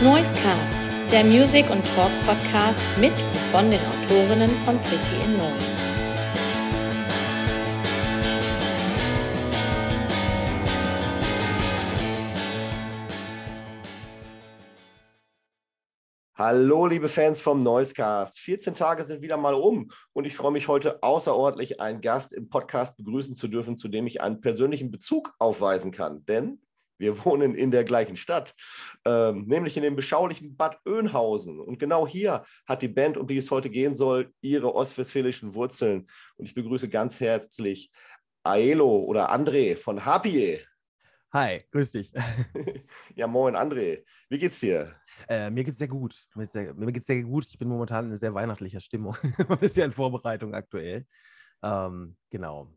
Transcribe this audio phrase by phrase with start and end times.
[0.00, 5.82] Noisecast, der Music- und Talk-Podcast mit und von den Autorinnen von Pretty in Noise.
[16.36, 18.38] Hallo, liebe Fans vom Noisecast.
[18.38, 22.48] 14 Tage sind wieder mal um und ich freue mich heute außerordentlich, einen Gast im
[22.48, 26.24] Podcast begrüßen zu dürfen, zu dem ich einen persönlichen Bezug aufweisen kann.
[26.26, 26.60] Denn
[26.98, 28.54] wir wohnen in der gleichen Stadt,
[29.04, 31.60] ähm, nämlich in dem beschaulichen Bad Oeynhausen.
[31.60, 36.06] Und genau hier hat die Band, um die es heute gehen soll, ihre ostwestfälischen Wurzeln.
[36.36, 37.90] Und ich begrüße ganz herzlich
[38.42, 40.58] Aelo oder André von Hapie.
[41.32, 42.10] Hi, grüß dich.
[43.14, 44.02] ja, moin, André.
[44.30, 44.94] Wie geht's dir?
[45.28, 46.16] Äh, mir geht's sehr gut.
[46.34, 47.46] Mir geht's sehr, mir geht's sehr gut.
[47.50, 49.14] Ich bin momentan in sehr weihnachtlicher Stimmung.
[49.48, 51.06] Ein bisschen in Vorbereitung aktuell.
[51.62, 52.72] Ähm, genau.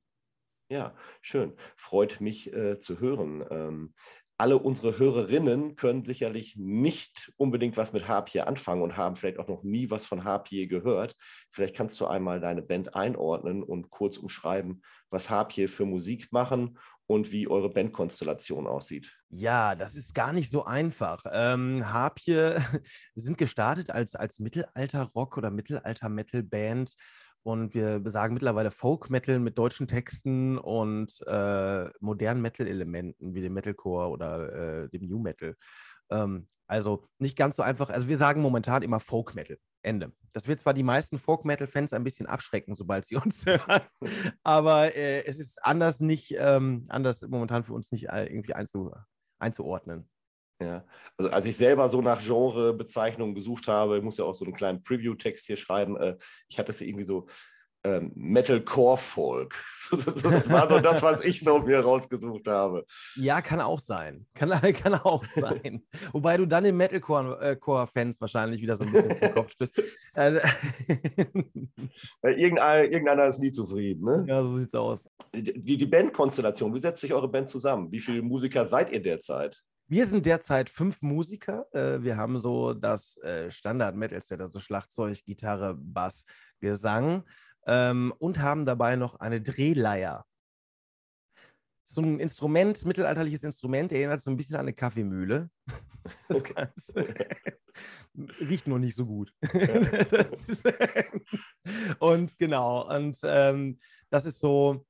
[0.71, 1.51] Ja, schön.
[1.75, 3.43] Freut mich äh, zu hören.
[3.51, 3.93] Ähm,
[4.37, 9.49] alle unsere Hörerinnen können sicherlich nicht unbedingt was mit Harpier anfangen und haben vielleicht auch
[9.49, 11.13] noch nie was von Harpier gehört.
[11.49, 16.79] Vielleicht kannst du einmal deine Band einordnen und kurz umschreiben, was Harpier für Musik machen
[17.05, 19.13] und wie eure Bandkonstellation aussieht.
[19.27, 21.21] Ja, das ist gar nicht so einfach.
[21.33, 22.63] Ähm, Harpier
[23.15, 26.95] sind gestartet als, als Mittelalter-Rock oder Mittelalter-Metal-Band
[27.43, 33.53] und wir sagen mittlerweile Folk Metal mit deutschen Texten und äh, modernen Metal-Elementen wie dem
[33.53, 35.55] Metalcore oder äh, dem New Metal.
[36.09, 37.89] Ähm, also nicht ganz so einfach.
[37.89, 39.57] Also wir sagen momentan immer Folk Metal.
[39.83, 40.11] Ende.
[40.33, 43.81] Das wird zwar die meisten Folk Metal-Fans ein bisschen abschrecken, sobald sie uns hören,
[44.43, 48.91] aber äh, es ist anders nicht, ähm, anders momentan für uns nicht äh, irgendwie einzu,
[49.39, 50.09] einzuordnen.
[50.61, 50.85] Ja,
[51.17, 54.53] also als ich selber so nach Genrebezeichnungen gesucht habe, ich muss ja auch so einen
[54.53, 56.17] kleinen Preview-Text hier schreiben, äh,
[56.49, 57.25] ich hatte es irgendwie so
[57.83, 59.55] ähm, Metalcore-Folk.
[59.91, 62.85] das war so das, was ich so mir rausgesucht habe.
[63.15, 64.27] Ja, kann auch sein.
[64.35, 65.83] Kann, kann auch sein.
[66.11, 69.83] Wobei du dann den Metalcore-Fans äh, wahrscheinlich wieder so ein bisschen vom Kopf stößt.
[70.13, 70.41] Äh,
[72.33, 74.25] irgendeiner, irgendeiner ist nie zufrieden, ne?
[74.27, 75.09] Ja, so sieht's aus.
[75.33, 77.91] Die, die Bandkonstellation, wie setzt sich eure Band zusammen?
[77.91, 79.61] Wie viele Musiker seid ihr derzeit?
[79.91, 81.67] Wir sind derzeit fünf Musiker.
[81.73, 83.19] Äh, wir haben so das
[83.49, 86.25] Standard-Metal-Set, also Schlagzeug, Gitarre, Bass,
[86.61, 87.25] Gesang
[87.67, 90.25] ähm, und haben dabei noch eine Drehleier.
[91.83, 95.49] So ein Instrument, mittelalterliches Instrument, erinnert so ein bisschen an eine Kaffeemühle.
[96.27, 97.15] Das Ganze
[98.39, 99.31] riecht nur nicht so gut.
[101.99, 103.79] und genau, und ähm,
[104.09, 104.83] das ist so,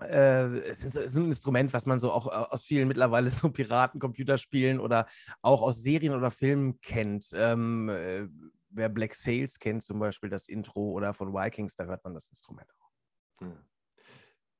[0.00, 5.06] äh, es ist, ein Instrument, was man so auch aus vielen mittlerweile so Piraten-Computerspielen oder
[5.42, 7.30] auch aus Serien oder Filmen kennt.
[7.34, 8.28] Ähm, äh,
[8.70, 12.28] wer Black Sails kennt, zum Beispiel das Intro oder von Vikings, da hört man das
[12.28, 13.46] Instrument auch.
[13.46, 13.66] Ja.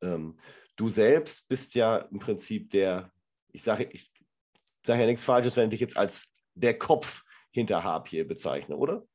[0.03, 0.39] Ähm,
[0.77, 3.11] du selbst bist ja im Prinzip der,
[3.53, 4.11] ich sage ich
[4.83, 9.07] sage ja nichts Falsches, wenn ich dich jetzt als der Kopf hinter Harpier bezeichne, oder?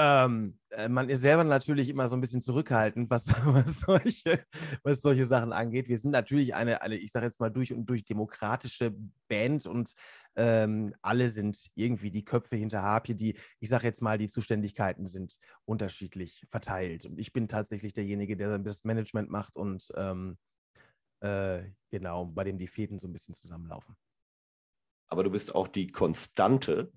[0.00, 4.44] Ähm, äh, man ist selber natürlich immer so ein bisschen zurückhaltend, was, was, solche,
[4.84, 5.88] was solche Sachen angeht.
[5.88, 8.94] Wir sind natürlich eine, eine ich sage jetzt mal, durch und durch demokratische
[9.26, 9.94] Band und
[10.36, 15.08] ähm, alle sind irgendwie die Köpfe hinter Harpie, die, ich sage jetzt mal, die Zuständigkeiten
[15.08, 17.04] sind unterschiedlich verteilt.
[17.04, 20.38] Und ich bin tatsächlich derjenige, der das Management macht und ähm,
[21.22, 23.96] äh, genau, bei dem die Fäden so ein bisschen zusammenlaufen.
[25.08, 26.92] Aber du bist auch die Konstante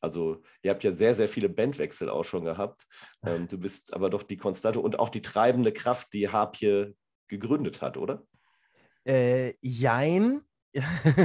[0.00, 2.86] also ihr habt ja sehr, sehr viele Bandwechsel auch schon gehabt.
[3.24, 6.94] Ähm, du bist aber doch die Konstante und auch die treibende Kraft, die Harpie
[7.28, 8.22] gegründet hat, oder?
[9.04, 10.42] Äh, jein.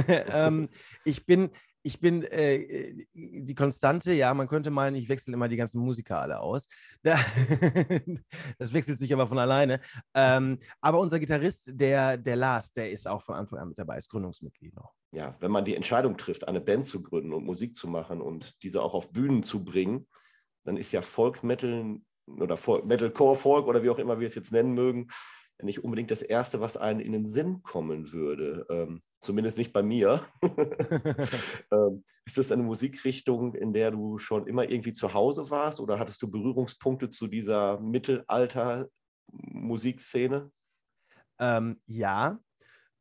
[0.08, 0.68] ähm,
[1.04, 1.50] ich bin,
[1.82, 6.18] ich bin äh, die Konstante, ja, man könnte meinen, ich wechsle immer die ganzen Musiker
[6.18, 6.66] alle aus.
[7.02, 9.80] das wechselt sich aber von alleine.
[10.14, 13.98] Ähm, aber unser Gitarrist, der, der Lars, der ist auch von Anfang an mit dabei,
[13.98, 14.94] ist Gründungsmitglied noch.
[15.14, 18.60] Ja, wenn man die Entscheidung trifft, eine Band zu gründen und Musik zu machen und
[18.64, 20.08] diese auch auf Bühnen zu bringen,
[20.64, 24.50] dann ist ja Folk Metal oder Metalcore Folk oder wie auch immer wir es jetzt
[24.50, 25.06] nennen mögen,
[25.62, 28.66] nicht unbedingt das Erste, was einem in den Sinn kommen würde.
[28.68, 30.20] Ähm, zumindest nicht bei mir.
[31.70, 36.00] ähm, ist das eine Musikrichtung, in der du schon immer irgendwie zu Hause warst oder
[36.00, 40.50] hattest du Berührungspunkte zu dieser Mittelalter-Musikszene?
[41.38, 42.40] Ähm, ja.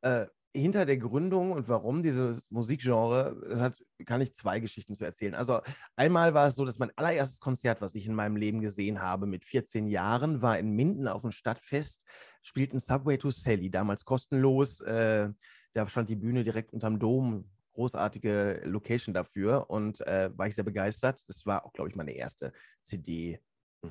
[0.01, 5.03] Äh, hinter der Gründung und warum dieses Musikgenre, das hat, kann ich zwei Geschichten zu
[5.03, 5.33] erzählen.
[5.33, 5.61] Also
[5.95, 9.25] einmal war es so, dass mein allererstes Konzert, was ich in meinem Leben gesehen habe
[9.25, 12.05] mit 14 Jahren, war in Minden auf dem Stadtfest
[12.44, 14.81] spielten Subway to Sally, damals kostenlos.
[14.81, 15.29] Äh,
[15.73, 20.63] da stand die Bühne direkt unterm Dom, großartige Location dafür und äh, war ich sehr
[20.63, 21.23] begeistert.
[21.27, 22.53] Das war auch, glaube ich, meine erste
[22.83, 23.39] CD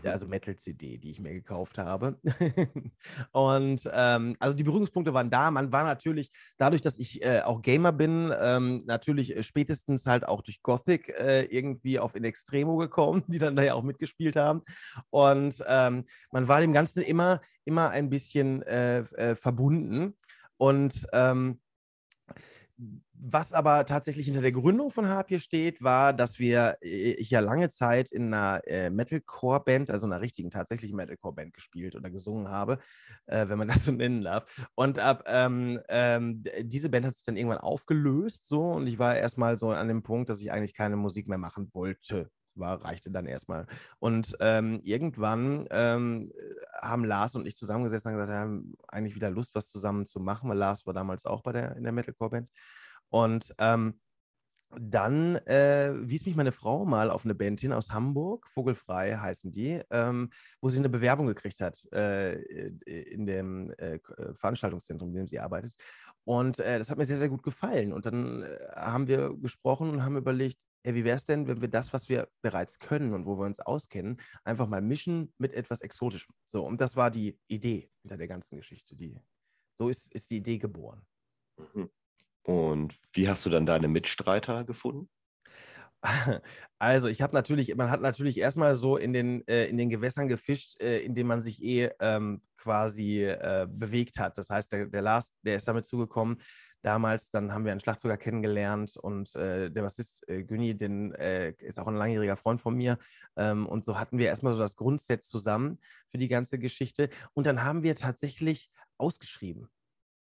[0.05, 2.19] also Metal-CD, die ich mir gekauft habe.
[3.33, 5.51] und ähm, also die Berührungspunkte waren da.
[5.51, 10.27] Man war natürlich, dadurch, dass ich äh, auch Gamer bin, ähm, natürlich äh, spätestens halt
[10.27, 14.37] auch durch Gothic äh, irgendwie auf In Extremo gekommen, die dann da ja auch mitgespielt
[14.37, 14.63] haben.
[15.11, 20.15] Und ähm, man war dem Ganzen immer, immer ein bisschen äh, äh, verbunden.
[20.57, 21.61] Und ähm,
[23.25, 27.69] was aber tatsächlich hinter der Gründung von Harpier steht, war, dass wir, äh, ja lange
[27.71, 32.79] Zeit in einer äh, Metalcore-Band, also einer richtigen, tatsächlichen Metalcore-Band gespielt oder gesungen habe,
[33.27, 34.45] äh, wenn man das so nennen darf.
[34.75, 39.17] Und ab ähm, ähm, diese Band hat sich dann irgendwann aufgelöst, so, und ich war
[39.17, 43.11] erstmal so an dem Punkt, dass ich eigentlich keine Musik mehr machen wollte war, reichte
[43.11, 43.67] dann erstmal.
[43.99, 46.33] Und ähm, irgendwann ähm,
[46.83, 50.21] haben Lars und ich zusammengesessen und gesagt, wir haben eigentlich wieder Lust, was zusammen zu
[50.21, 52.51] machen, weil Lars war damals auch bei der, in der Metalcore-Band.
[53.13, 54.01] Und ähm,
[54.75, 59.53] dann äh, wies mich meine Frau mal auf eine Band hin aus Hamburg, Vogelfrei heißen
[59.53, 60.31] die, ähm,
[60.63, 62.37] wo sie eine Bewerbung gekriegt hat äh,
[62.87, 65.75] in dem äh, äh, Veranstaltungszentrum, in dem sie arbeitet.
[66.25, 67.93] Und äh, das hat mir sehr, sehr gut gefallen.
[67.93, 71.61] Und dann äh, haben wir gesprochen und haben überlegt, ey, wie wäre es denn, wenn
[71.61, 75.53] wir das, was wir bereits können und wo wir uns auskennen, einfach mal mischen mit
[75.53, 76.35] etwas Exotischem.
[76.47, 78.97] So, und das war die Idee hinter der ganzen Geschichte.
[78.97, 79.21] Die,
[79.75, 81.05] so ist, ist die Idee geboren.
[81.75, 81.91] Mhm.
[82.43, 85.09] Und wie hast du dann deine Mitstreiter gefunden?
[86.79, 90.27] Also, ich habe natürlich, man hat natürlich erstmal so in den, äh, in den Gewässern
[90.27, 94.37] gefischt, äh, in denen man sich eh ähm, quasi äh, bewegt hat.
[94.37, 96.43] Das heißt, der, der Lars, der ist damit zugekommen.
[96.83, 101.53] Damals, dann haben wir einen Schlagzeuger kennengelernt und äh, der Bassist äh, Günni, den äh,
[101.59, 102.99] ist auch ein langjähriger Freund von mir.
[103.37, 105.79] Ähm, und so hatten wir erstmal so das Grundset zusammen
[106.11, 107.11] für die ganze Geschichte.
[107.35, 108.69] Und dann haben wir tatsächlich
[108.99, 109.69] ausgeschrieben.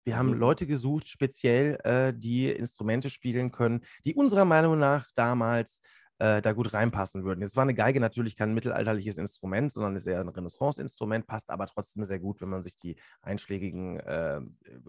[0.03, 0.39] Wir haben mhm.
[0.39, 5.81] Leute gesucht, speziell, äh, die Instrumente spielen können, die unserer Meinung nach damals
[6.19, 7.41] äh, da gut reinpassen würden.
[7.41, 11.65] Jetzt war eine Geige natürlich kein mittelalterliches Instrument, sondern ist eher ein Renaissance-Instrument, passt aber
[11.65, 14.41] trotzdem sehr gut, wenn man sich die einschlägigen äh,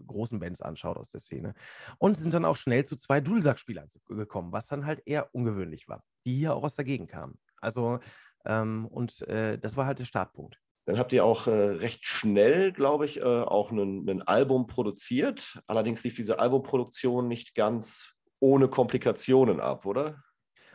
[0.07, 1.55] großen Bands anschaut aus der Szene.
[1.99, 6.03] Und sind dann auch schnell zu zwei Dudelsackspielern gekommen, was dann halt eher ungewöhnlich war,
[6.27, 7.39] die hier auch aus der Gegend kamen.
[7.61, 8.01] Also,
[8.45, 10.59] ähm, und äh, das war halt der Startpunkt.
[10.87, 15.61] Dann habt ihr auch äh, recht schnell, glaube ich, äh, auch ein Album produziert.
[15.67, 20.23] Allerdings lief diese Albumproduktion nicht ganz ohne Komplikationen ab, oder?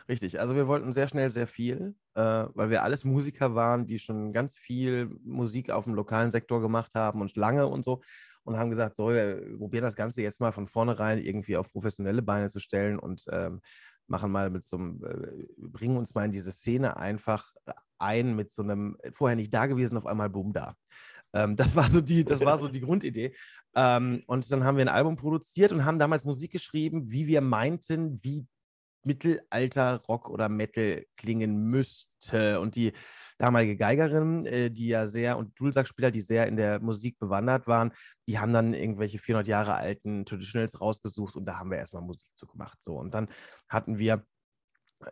[0.07, 3.97] Richtig, also wir wollten sehr schnell sehr viel, äh, weil wir alles Musiker waren, die
[3.97, 8.01] schon ganz viel Musik auf dem lokalen Sektor gemacht haben und lange und so
[8.43, 12.21] und haben gesagt, so, wir probieren das Ganze jetzt mal von vornherein irgendwie auf professionelle
[12.21, 13.61] Beine zu stellen und ähm,
[14.07, 17.53] machen mal mit so einem, äh, bringen uns mal in diese Szene einfach
[17.99, 20.75] ein mit so einem äh, vorher nicht da gewesen, auf einmal boom da.
[21.33, 23.35] Ähm, das war so die, das war so die Grundidee.
[23.75, 27.41] Ähm, und dann haben wir ein Album produziert und haben damals Musik geschrieben, wie wir
[27.41, 28.47] meinten, wie
[29.05, 32.59] Mittelalter Rock oder Metal klingen müsste.
[32.59, 32.93] Und die
[33.37, 37.91] damalige Geigerin, äh, die ja sehr, und Dulsackspieler, die sehr in der Musik bewandert waren,
[38.27, 42.29] die haben dann irgendwelche 400 Jahre alten Traditionals rausgesucht und da haben wir erstmal Musik
[42.33, 42.79] zu gemacht.
[42.81, 43.27] So, und dann
[43.69, 44.25] hatten wir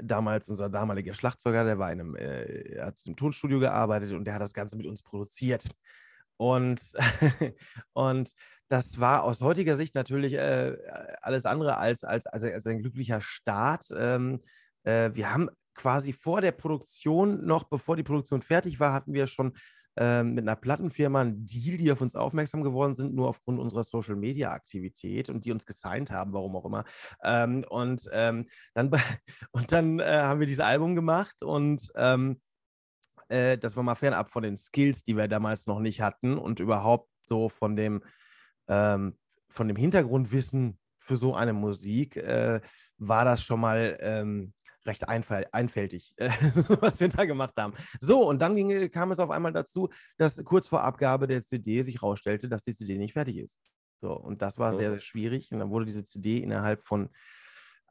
[0.01, 4.35] damals unser damaliger Schlagzeuger, der war in einem, äh, hat im Tonstudio gearbeitet und der
[4.35, 5.69] hat das Ganze mit uns produziert.
[6.37, 6.93] Und,
[7.93, 8.33] und
[8.69, 10.75] das war aus heutiger Sicht natürlich äh,
[11.21, 13.87] alles andere als, als, als, als ein glücklicher Start.
[13.95, 14.41] Ähm,
[14.83, 19.27] äh, wir haben quasi vor der Produktion, noch bevor die Produktion fertig war, hatten wir
[19.27, 19.53] schon
[19.95, 23.83] ähm, mit einer Plattenfirma einen Deal, die auf uns aufmerksam geworden sind, nur aufgrund unserer
[23.83, 26.83] Social Media Aktivität und die uns gesigned haben, warum auch immer.
[27.23, 28.89] Ähm, und, ähm, dann,
[29.51, 32.41] und dann äh, haben wir dieses Album gemacht und ähm,
[33.29, 36.59] äh, das war mal fernab von den Skills, die wir damals noch nicht hatten und
[36.59, 38.03] überhaupt so von dem,
[38.67, 39.17] ähm,
[39.49, 42.61] von dem Hintergrundwissen für so eine Musik äh,
[42.97, 44.53] war das schon mal ähm,
[44.85, 46.29] recht einfältig, äh,
[46.81, 47.73] was wir da gemacht haben.
[47.99, 51.81] So, und dann ging, kam es auf einmal dazu, dass kurz vor Abgabe der CD
[51.81, 53.59] sich herausstellte, dass die CD nicht fertig ist.
[54.01, 55.51] So, und das war sehr, sehr schwierig.
[55.51, 57.09] Und dann wurde diese CD innerhalb von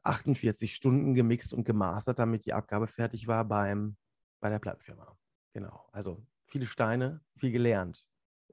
[0.03, 3.97] 48 Stunden gemixt und gemastert, damit die Abgabe fertig war beim,
[4.39, 5.17] bei der Plattenfirma.
[5.53, 5.87] Genau.
[5.91, 8.05] Also viele Steine, viel gelernt.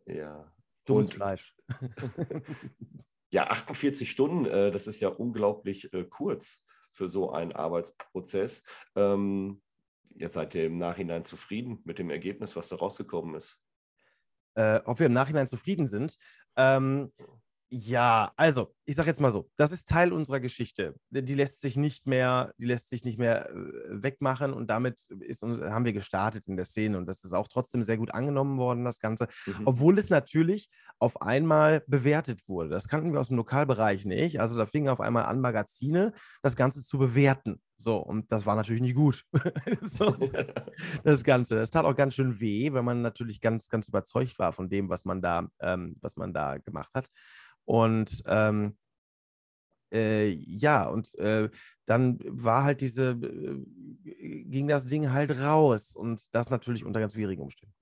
[0.07, 0.51] Ja.
[0.87, 1.55] Dummes und, Fleisch.
[3.31, 8.63] ja, 48 Stunden, äh, das ist ja unglaublich äh, kurz für so einen Arbeitsprozess.
[8.97, 9.63] Ähm,
[10.15, 13.61] ihr seid ihr im Nachhinein zufrieden mit dem Ergebnis, was da rausgekommen ist?
[14.55, 16.19] Äh, ob wir im Nachhinein zufrieden sind.
[16.57, 17.11] Ähm,
[17.73, 20.97] Ja, also ich sage jetzt mal so, das ist Teil unserer Geschichte.
[21.11, 25.43] Die lässt sich nicht mehr, die lässt sich nicht mehr äh, wegmachen und damit ist,
[25.43, 28.85] haben wir gestartet in der Szene und das ist auch trotzdem sehr gut angenommen worden,
[28.85, 29.67] das Ganze, mhm.
[29.67, 32.71] obwohl es natürlich auf einmal bewertet wurde.
[32.71, 34.41] Das kannten wir aus dem Lokalbereich nicht.
[34.41, 36.13] Also da fingen auf einmal an, Magazine
[36.43, 37.61] das Ganze zu bewerten.
[37.77, 39.25] So, und das war natürlich nicht gut.
[39.81, 40.15] so,
[41.05, 41.55] das Ganze.
[41.55, 44.89] Das tat auch ganz schön weh, wenn man natürlich ganz, ganz überzeugt war von dem,
[44.89, 47.09] was man da, ähm, was man da gemacht hat.
[47.71, 48.77] Und ähm,
[49.93, 51.49] äh, ja, und äh,
[51.87, 53.65] dann war halt diese, äh,
[54.03, 57.73] ging das Ding halt raus und das natürlich unter ganz schwierigen Umständen.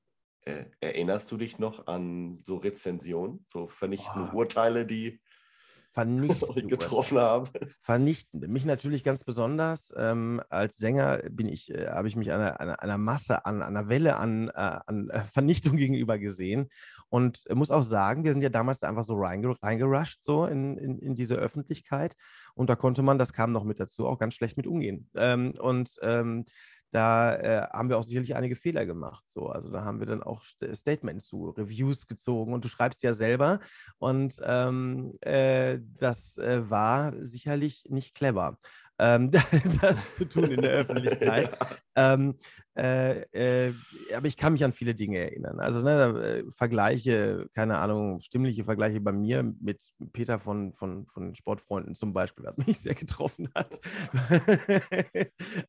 [0.43, 4.35] Äh, erinnerst du dich noch an so Rezensionen, so vernichtende Boah.
[4.35, 5.23] Urteile, die
[5.95, 7.49] vernichtend getroffen haben.
[7.81, 8.47] Vernichtend.
[8.47, 9.91] Mich natürlich ganz besonders.
[9.97, 13.89] Ähm, als Sänger bin ich, äh, habe ich mich einer, einer, einer, Masse, an einer
[13.89, 16.69] Welle an, äh, an Vernichtung gegenüber gesehen.
[17.09, 21.15] Und muss auch sagen, wir sind ja damals einfach so reingerusht, so in, in, in,
[21.15, 22.17] diese Öffentlichkeit.
[22.55, 25.09] Und da konnte man, das kam noch mit dazu, auch ganz schlecht mit umgehen.
[25.17, 26.45] Ähm, und ähm,
[26.91, 29.25] da äh, haben wir auch sicherlich einige Fehler gemacht.
[29.29, 29.49] So.
[29.49, 33.13] Also da haben wir dann auch St Statements zu, Reviews gezogen und du schreibst ja
[33.13, 33.61] selber.
[33.99, 38.59] Und ähm, äh, das äh, war sicherlich nicht clever,
[38.99, 39.31] ähm,
[39.81, 41.57] das zu tun in der Öffentlichkeit.
[41.97, 42.35] ähm,
[42.77, 43.75] äh, äh,
[44.15, 45.59] aber ich kann mich an viele Dinge erinnern.
[45.59, 51.35] Also ne, äh, Vergleiche, keine Ahnung, stimmliche Vergleiche bei mir mit Peter von, von, von
[51.35, 53.81] Sportfreunden zum Beispiel, was mich sehr getroffen hat.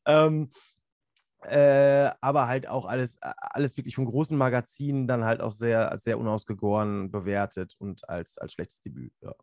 [0.06, 0.50] ähm,
[1.42, 6.04] äh, aber halt auch alles, alles wirklich von großen Magazinen dann halt auch sehr, als
[6.04, 9.14] sehr unausgegoren bewertet und als, als schlechtes Debüt.
[9.20, 9.34] Ja.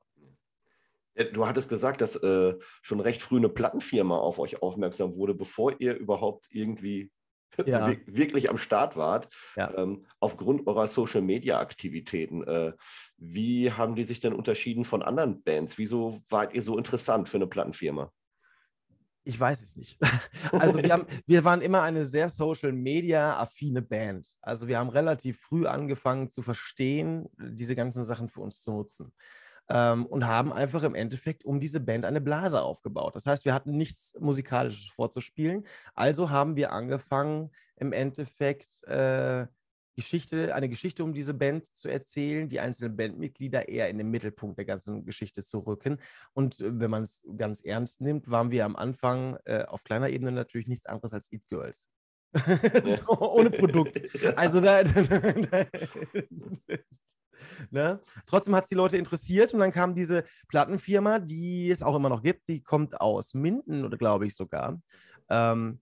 [1.33, 5.79] Du hattest gesagt, dass äh, schon recht früh eine Plattenfirma auf euch aufmerksam wurde, bevor
[5.79, 7.11] ihr überhaupt irgendwie
[7.65, 7.91] ja.
[8.05, 9.73] wirklich am Start wart, ja.
[9.77, 12.43] ähm, aufgrund eurer Social-Media-Aktivitäten.
[12.43, 12.73] Äh,
[13.17, 15.77] wie haben die sich denn unterschieden von anderen Bands?
[15.77, 18.11] Wieso wart ihr so interessant für eine Plattenfirma?
[19.23, 19.99] Ich weiß es nicht.
[20.51, 24.29] Also wir, haben, wir waren immer eine sehr Social-Media-affine Band.
[24.41, 29.11] Also wir haben relativ früh angefangen zu verstehen, diese ganzen Sachen für uns zu nutzen.
[29.69, 33.15] Ähm, und haben einfach im Endeffekt um diese Band eine Blase aufgebaut.
[33.15, 35.65] Das heißt, wir hatten nichts Musikalisches vorzuspielen.
[35.93, 39.47] Also haben wir angefangen, im Endeffekt äh,
[39.97, 44.59] Geschichte, eine Geschichte um diese Band zu erzählen, die einzelnen Bandmitglieder eher in den Mittelpunkt
[44.59, 45.97] der ganzen Geschichte zu rücken.
[46.33, 50.09] Und äh, wenn man es ganz ernst nimmt, waren wir am Anfang äh, auf kleiner
[50.09, 51.89] Ebene natürlich nichts anderes als It Girls.
[52.35, 53.99] so, ohne Produkt.
[54.37, 54.83] Also da,
[57.69, 57.99] ne?
[58.25, 62.09] Trotzdem hat es die Leute interessiert und dann kam diese Plattenfirma, die es auch immer
[62.09, 64.79] noch gibt, die kommt aus Minden oder glaube ich sogar.
[65.29, 65.79] Ähm,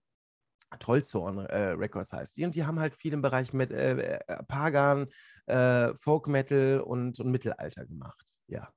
[0.79, 2.46] Trollzorn äh, Records heißt die.
[2.46, 5.08] Und die haben halt viel im Bereich mit äh, äh, Pagan,
[5.46, 8.38] äh, Folk Metal und, und, Mittelalter gemacht.
[8.48, 8.72] Ja.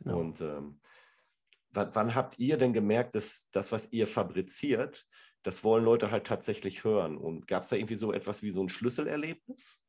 [0.00, 0.18] Genau.
[0.18, 0.80] Und ähm,
[1.72, 5.06] wann habt ihr denn gemerkt, dass das, was ihr fabriziert,
[5.42, 7.16] das wollen Leute halt tatsächlich hören?
[7.16, 9.82] Und gab es da irgendwie so etwas wie so ein Schlüsselerlebnis?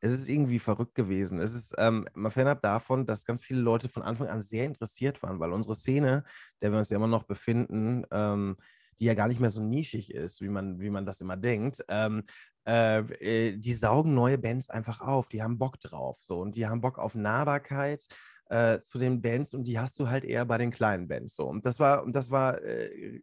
[0.00, 1.38] Es ist irgendwie verrückt gewesen.
[1.40, 5.22] Es ist ähm, mal fernab davon, dass ganz viele Leute von Anfang an sehr interessiert
[5.22, 6.24] waren, weil unsere Szene,
[6.60, 8.56] der wir uns ja immer noch befinden, ähm,
[8.98, 11.84] die ja gar nicht mehr so nischig ist, wie man, wie man das immer denkt,
[11.88, 12.24] ähm,
[12.66, 15.28] äh, äh, die saugen neue Bands einfach auf.
[15.28, 16.18] Die haben Bock drauf.
[16.20, 18.06] So, und die haben Bock auf Nahbarkeit.
[18.48, 21.48] Äh, zu den Bands und die hast du halt eher bei den kleinen Bands so.
[21.48, 23.20] Und das war, und das war, äh,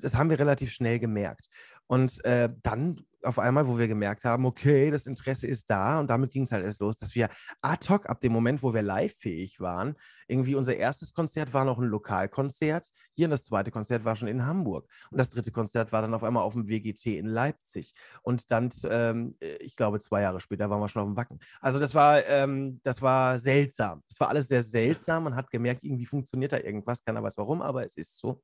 [0.00, 1.50] das haben wir relativ schnell gemerkt.
[1.86, 6.08] Und äh, dann auf einmal, wo wir gemerkt haben, okay, das Interesse ist da und
[6.08, 7.28] damit ging es halt erst los, dass wir
[7.60, 9.96] ad hoc ab dem Moment, wo wir live-fähig waren,
[10.28, 14.28] irgendwie unser erstes Konzert war noch ein Lokalkonzert hier und das zweite Konzert war schon
[14.28, 17.94] in Hamburg und das dritte Konzert war dann auf einmal auf dem WGT in Leipzig
[18.22, 21.40] und dann, ähm, ich glaube, zwei Jahre später waren wir schon auf dem Wacken.
[21.60, 24.02] Also das war, ähm, das war seltsam.
[24.08, 25.24] Das war alles sehr seltsam.
[25.24, 27.02] Man hat gemerkt, irgendwie funktioniert da irgendwas.
[27.04, 28.42] Keiner weiß warum, aber es ist so.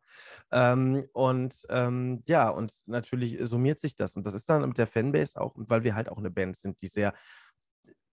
[0.50, 4.86] Ähm, und ähm, ja, und natürlich summiert sich das und das ist dann mit der
[4.86, 7.14] Fanbase auch, weil wir halt auch eine Band sind, die sehr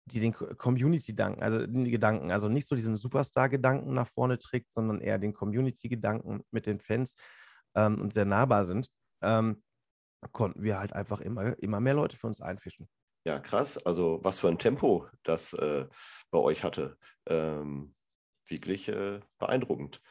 [0.05, 5.01] die den Community-Gedanken, also die Gedanken, also nicht so diesen Superstar-Gedanken nach vorne trägt, sondern
[5.01, 7.15] eher den Community-Gedanken mit den Fans
[7.75, 8.89] ähm, und sehr nahbar sind,
[9.21, 9.63] ähm,
[10.31, 12.89] konnten wir halt einfach immer, immer mehr Leute für uns einfischen.
[13.25, 13.77] Ja, krass.
[13.77, 15.85] Also was für ein Tempo das äh,
[16.31, 16.97] bei euch hatte.
[17.27, 17.93] Ähm,
[18.47, 20.01] wirklich äh, beeindruckend.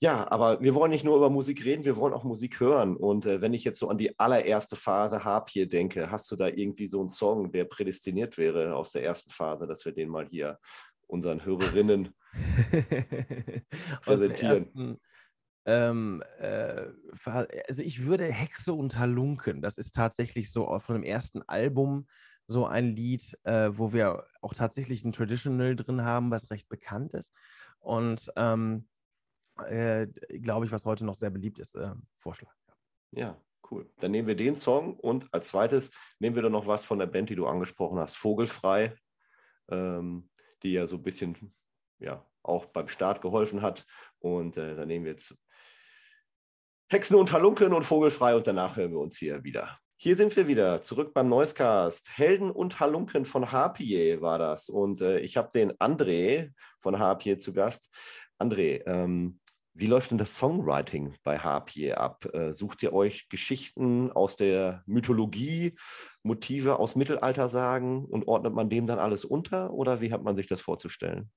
[0.00, 2.96] Ja, aber wir wollen nicht nur über Musik reden, wir wollen auch Musik hören.
[2.96, 6.46] Und äh, wenn ich jetzt so an die allererste Phase Harpier denke, hast du da
[6.46, 10.28] irgendwie so einen Song, der prädestiniert wäre aus der ersten Phase, dass wir den mal
[10.30, 10.58] hier
[11.08, 12.14] unseren Hörerinnen
[14.02, 15.00] präsentieren?
[15.66, 16.86] Ähm, äh,
[17.66, 22.06] also ich würde Hexe und Halunken, das ist tatsächlich so von dem ersten Album
[22.46, 27.12] so ein Lied, äh, wo wir auch tatsächlich ein Traditional drin haben, was recht bekannt
[27.14, 27.32] ist.
[27.80, 28.86] Und ähm,
[29.66, 30.06] äh,
[30.40, 32.52] glaube ich, was heute noch sehr beliebt ist, äh, Vorschlag.
[33.12, 33.90] Ja, cool.
[33.98, 37.06] Dann nehmen wir den Song und als zweites nehmen wir dann noch was von der
[37.06, 38.94] Band, die du angesprochen hast, Vogelfrei,
[39.70, 40.28] ähm,
[40.62, 41.54] die ja so ein bisschen
[41.98, 43.84] ja, auch beim Start geholfen hat.
[44.18, 45.36] Und äh, dann nehmen wir jetzt
[46.90, 49.78] Hexen und Halunken und Vogelfrei und danach hören wir uns hier wieder.
[50.00, 52.16] Hier sind wir wieder, zurück beim Noisecast.
[52.16, 54.68] Helden und Halunken von Harpier war das.
[54.68, 57.92] Und äh, ich habe den André von Harpier zu Gast.
[58.38, 59.40] André, ähm,
[59.78, 62.26] wie läuft denn das Songwriting bei Harpier ab?
[62.32, 65.76] Äh, sucht ihr euch Geschichten aus der Mythologie,
[66.24, 69.72] Motive aus Mittelaltersagen und ordnet man dem dann alles unter?
[69.72, 71.30] Oder wie hat man sich das vorzustellen?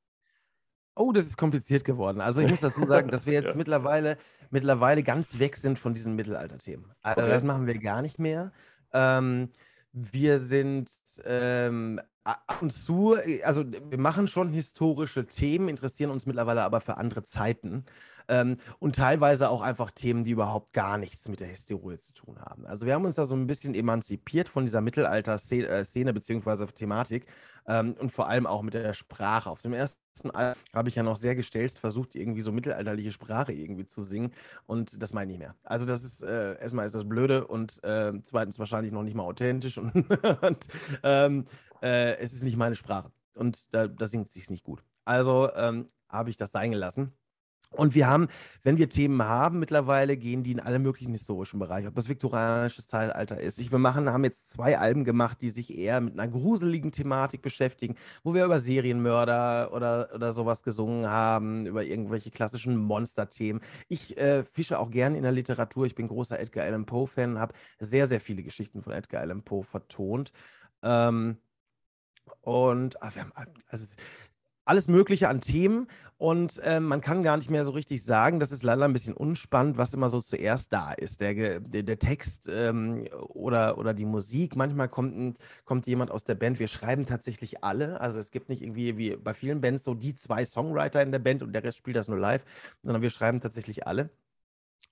[0.95, 2.19] Oh, das ist kompliziert geworden.
[2.19, 3.55] Also ich muss dazu sagen, dass wir jetzt ja.
[3.55, 4.17] mittlerweile,
[4.50, 6.91] mittlerweile ganz weg sind von diesen Mittelalterthemen.
[7.01, 7.29] Also okay.
[7.29, 8.51] das machen wir gar nicht mehr.
[8.91, 9.50] Ähm,
[9.93, 10.89] wir sind
[11.25, 16.98] ähm, ab und zu, also wir machen schon historische Themen, interessieren uns mittlerweile aber für
[16.98, 17.86] andere Zeiten.
[18.28, 22.40] Ähm, und teilweise auch einfach Themen, die überhaupt gar nichts mit der Historie zu tun
[22.40, 22.66] haben.
[22.66, 26.68] Also wir haben uns da so ein bisschen emanzipiert von dieser Mittelalter-Szene äh, bzw.
[26.68, 27.25] Thematik
[27.68, 29.50] ähm, und vor allem auch mit der Sprache.
[29.50, 30.00] Auf dem ersten
[30.74, 34.34] habe ich ja noch sehr gestelzt versucht, irgendwie so mittelalterliche Sprache irgendwie zu singen
[34.66, 35.56] und das meine ich nicht mehr.
[35.63, 39.24] Also das ist, äh, erstmal ist das blöde und äh, zweitens wahrscheinlich noch nicht mal
[39.24, 39.94] authentisch und,
[40.42, 40.68] und
[41.04, 41.46] ähm,
[41.82, 44.84] äh, es ist nicht meine Sprache und da, da singt es sich nicht gut.
[45.06, 47.13] Also ähm, habe ich das sein gelassen.
[47.74, 48.28] Und wir haben,
[48.63, 52.88] wenn wir Themen haben, mittlerweile gehen die in alle möglichen historischen Bereiche, ob das viktorianisches
[52.88, 53.60] Zeitalter ist.
[53.60, 57.42] Ich, wir machen, haben jetzt zwei Alben gemacht, die sich eher mit einer gruseligen Thematik
[57.42, 63.62] beschäftigen, wo wir über Serienmörder oder, oder sowas gesungen haben, über irgendwelche klassischen Monsterthemen.
[63.88, 65.86] Ich äh, fische auch gerne in der Literatur.
[65.86, 69.63] Ich bin großer Edgar Allan Poe-Fan, habe sehr, sehr viele Geschichten von Edgar Allan Poe
[69.63, 70.34] vertont.
[70.84, 71.38] Ähm,
[72.42, 73.34] und ach, wir haben,
[73.68, 73.86] also
[74.65, 75.88] alles Mögliche an Themen
[76.22, 79.15] und äh, man kann gar nicht mehr so richtig sagen, das ist leider ein bisschen
[79.15, 81.20] unspannend, was immer so zuerst da ist.
[81.20, 84.56] Der, der, der Text ähm, oder, oder die Musik.
[84.56, 86.60] Manchmal kommt, kommt jemand aus der Band.
[86.60, 88.00] Wir schreiben tatsächlich alle.
[88.01, 91.18] Also es gibt nicht irgendwie wie bei vielen Bands so die zwei Songwriter in der
[91.18, 92.46] Band und der Rest spielt das nur live,
[92.84, 94.12] sondern wir schreiben tatsächlich alle.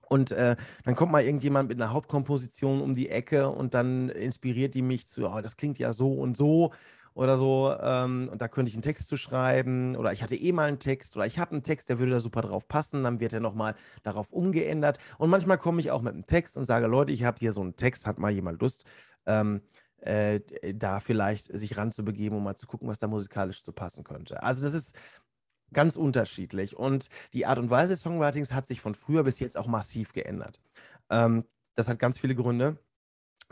[0.08, 4.74] Und äh, dann kommt mal irgendjemand mit einer Hauptkomposition um die Ecke und dann inspiriert
[4.74, 6.72] die mich zu, oh, das klingt ja so und so
[7.20, 7.76] oder so.
[7.78, 10.78] Ähm, und da könnte ich einen Text zu schreiben oder ich hatte eh mal einen
[10.78, 13.04] Text oder ich habe einen Text, der würde da super drauf passen.
[13.04, 14.98] Dann wird er nochmal darauf umgeändert.
[15.18, 17.60] Und manchmal komme ich auch mit einem Text und sage, Leute, ich habe hier so
[17.60, 18.86] einen Text, hat mal jemand Lust,
[19.26, 19.60] ähm,
[19.98, 20.40] äh,
[20.74, 24.42] da vielleicht sich ranzubegeben, um mal zu gucken, was da musikalisch zu passen könnte.
[24.42, 24.94] Also das ist
[25.74, 26.74] ganz unterschiedlich.
[26.74, 30.14] Und die Art und Weise des Songwritings hat sich von früher bis jetzt auch massiv
[30.14, 30.58] geändert.
[31.10, 32.78] Ähm, das hat ganz viele Gründe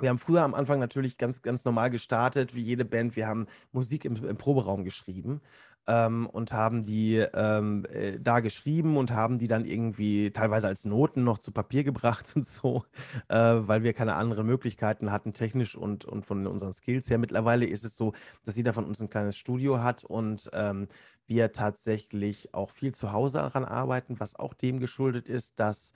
[0.00, 3.16] wir haben früher am Anfang natürlich ganz, ganz normal gestartet, wie jede Band.
[3.16, 5.40] Wir haben Musik im, im Proberaum geschrieben
[5.88, 10.84] ähm, und haben die ähm, äh, da geschrieben und haben die dann irgendwie teilweise als
[10.84, 12.84] Noten noch zu Papier gebracht und so,
[13.28, 17.18] äh, weil wir keine anderen Möglichkeiten hatten, technisch und, und von unseren Skills her.
[17.18, 18.12] Mittlerweile ist es so,
[18.44, 20.88] dass jeder von uns ein kleines Studio hat und ähm,
[21.26, 25.92] wir tatsächlich auch viel zu Hause daran arbeiten, was auch dem geschuldet ist, dass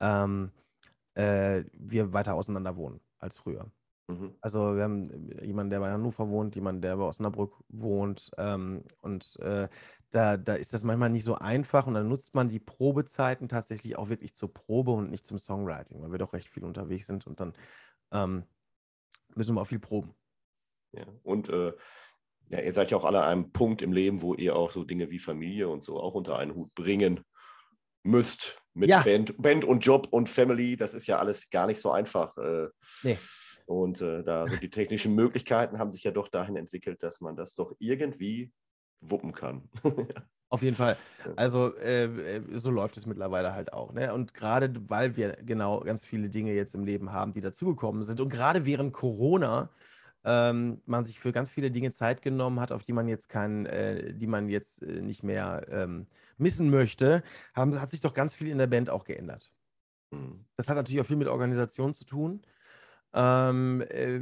[0.00, 0.50] ähm,
[1.14, 3.70] äh, wir weiter auseinander wohnen als früher.
[4.08, 4.36] Mhm.
[4.40, 8.30] Also wir haben äh, jemanden, der bei Hannover wohnt, jemanden, der bei Osnabrück wohnt.
[8.38, 9.68] Ähm, und äh,
[10.10, 13.96] da, da ist das manchmal nicht so einfach und dann nutzt man die Probezeiten tatsächlich
[13.98, 17.26] auch wirklich zur Probe und nicht zum Songwriting, weil wir doch recht viel unterwegs sind
[17.26, 17.52] und dann
[18.12, 18.44] ähm,
[19.34, 20.14] müssen wir auch viel proben.
[20.92, 21.72] Ja, und äh,
[22.48, 24.84] ja, ihr seid ja auch alle an einem Punkt im Leben, wo ihr auch so
[24.84, 27.24] Dinge wie Familie und so auch unter einen Hut bringen
[28.04, 29.02] müsst mit ja.
[29.02, 30.76] Band, Band und Job und Family.
[30.76, 32.36] Das ist ja alles gar nicht so einfach.
[32.36, 32.68] Äh,
[33.02, 33.18] nee.
[33.64, 37.34] Und äh, da sind die technischen Möglichkeiten haben sich ja doch dahin entwickelt, dass man
[37.34, 38.52] das doch irgendwie
[39.00, 39.68] wuppen kann.
[40.48, 40.96] Auf jeden Fall.
[41.34, 42.04] Also äh,
[42.36, 43.92] äh, so läuft es mittlerweile halt auch.
[43.92, 44.14] Ne?
[44.14, 48.20] Und gerade weil wir genau ganz viele Dinge jetzt im Leben haben, die dazugekommen sind
[48.20, 49.70] und gerade während Corona
[50.26, 53.64] ähm, man sich für ganz viele Dinge Zeit genommen hat, auf die man jetzt kein,
[53.66, 57.22] äh, die man jetzt äh, nicht mehr ähm, missen möchte,
[57.54, 59.52] haben, hat sich doch ganz viel in der Band auch geändert.
[60.10, 60.44] Mhm.
[60.56, 62.42] Das hat natürlich auch viel mit Organisation zu tun.
[63.14, 64.20] Ähm, äh,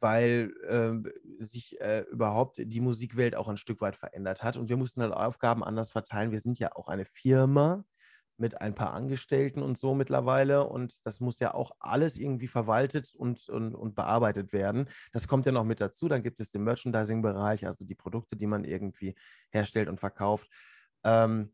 [0.00, 4.76] weil äh, sich äh, überhaupt die Musikwelt auch ein Stück weit verändert hat und wir
[4.76, 6.30] mussten halt Aufgaben anders verteilen.
[6.30, 7.84] Wir sind ja auch eine Firma,
[8.38, 10.66] mit ein paar Angestellten und so mittlerweile.
[10.66, 14.88] Und das muss ja auch alles irgendwie verwaltet und, und, und bearbeitet werden.
[15.12, 16.08] Das kommt ja noch mit dazu.
[16.08, 19.14] Dann gibt es den Merchandising-Bereich, also die Produkte, die man irgendwie
[19.50, 20.48] herstellt und verkauft.
[21.04, 21.52] Ähm,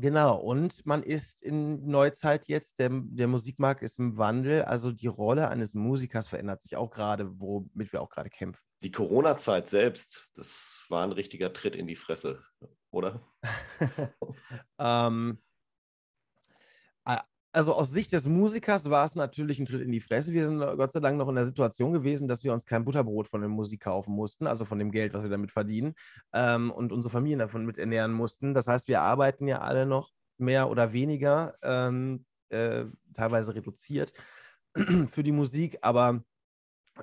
[0.00, 5.06] Genau, und man ist in Neuzeit jetzt, der, der Musikmarkt ist im Wandel, also die
[5.06, 8.60] Rolle eines Musikers verändert sich auch gerade, womit wir auch gerade kämpfen.
[8.82, 12.42] Die Corona-Zeit selbst, das war ein richtiger Tritt in die Fresse,
[12.90, 13.24] oder?
[14.80, 15.38] ähm,
[17.54, 20.32] also aus Sicht des Musikers war es natürlich ein Tritt in die Fresse.
[20.32, 23.28] Wir sind Gott sei Dank noch in der Situation gewesen, dass wir uns kein Butterbrot
[23.28, 25.94] von der Musik kaufen mussten, also von dem Geld, was wir damit verdienen,
[26.32, 28.54] ähm, und unsere Familien davon mit ernähren mussten.
[28.54, 34.12] Das heißt, wir arbeiten ja alle noch mehr oder weniger, ähm, äh, teilweise reduziert
[35.06, 36.24] für die Musik, aber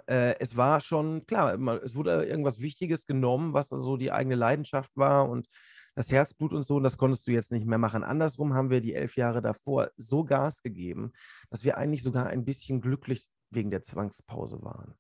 [0.08, 4.92] äh, es war schon klar, es wurde irgendwas Wichtiges genommen, was so die eigene Leidenschaft
[4.96, 5.48] war und
[5.96, 8.04] das Herzblut und so, und das konntest du jetzt nicht mehr machen.
[8.04, 11.12] Andersrum haben wir die elf Jahre davor so Gas gegeben,
[11.50, 14.96] dass wir eigentlich sogar ein bisschen glücklich wegen der Zwangspause waren.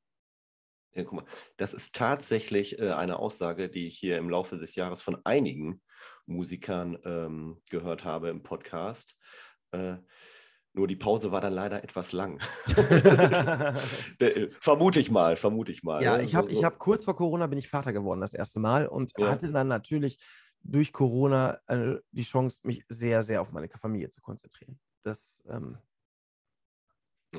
[0.94, 1.26] Ja, guck mal,
[1.56, 5.82] das ist tatsächlich äh, eine Aussage, die ich hier im Laufe des Jahres von einigen
[6.26, 9.18] Musikern ähm, gehört habe im Podcast.
[9.72, 9.98] Äh,
[10.74, 12.40] nur die Pause war dann leider etwas lang.
[14.20, 16.04] Äh, vermute ich mal, vermute ich mal.
[16.04, 16.24] Ja, ne?
[16.24, 16.64] ich habe so.
[16.64, 19.30] hab kurz vor Corona bin ich Vater geworden das erste Mal und ja.
[19.30, 20.20] hatte dann natürlich
[20.64, 24.80] durch Corona äh, die Chance, mich sehr, sehr auf meine Familie zu konzentrieren.
[25.04, 25.78] Das ähm,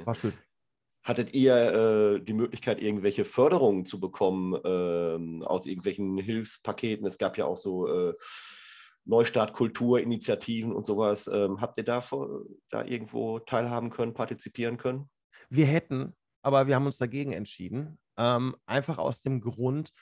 [0.05, 0.33] war schön.
[1.05, 7.07] Hattet ihr äh, die Möglichkeit, irgendwelche Förderungen zu bekommen äh, aus irgendwelchen Hilfspaketen?
[7.07, 8.15] Es gab ja auch so äh,
[9.05, 11.27] Neustart Kulturinitiativen und sowas.
[11.27, 12.05] Ähm, habt ihr da,
[12.71, 15.11] da irgendwo teilhaben können, partizipieren können?
[15.51, 17.99] Wir hätten, aber wir haben uns dagegen entschieden.
[18.17, 19.93] Ähm, einfach aus dem Grund,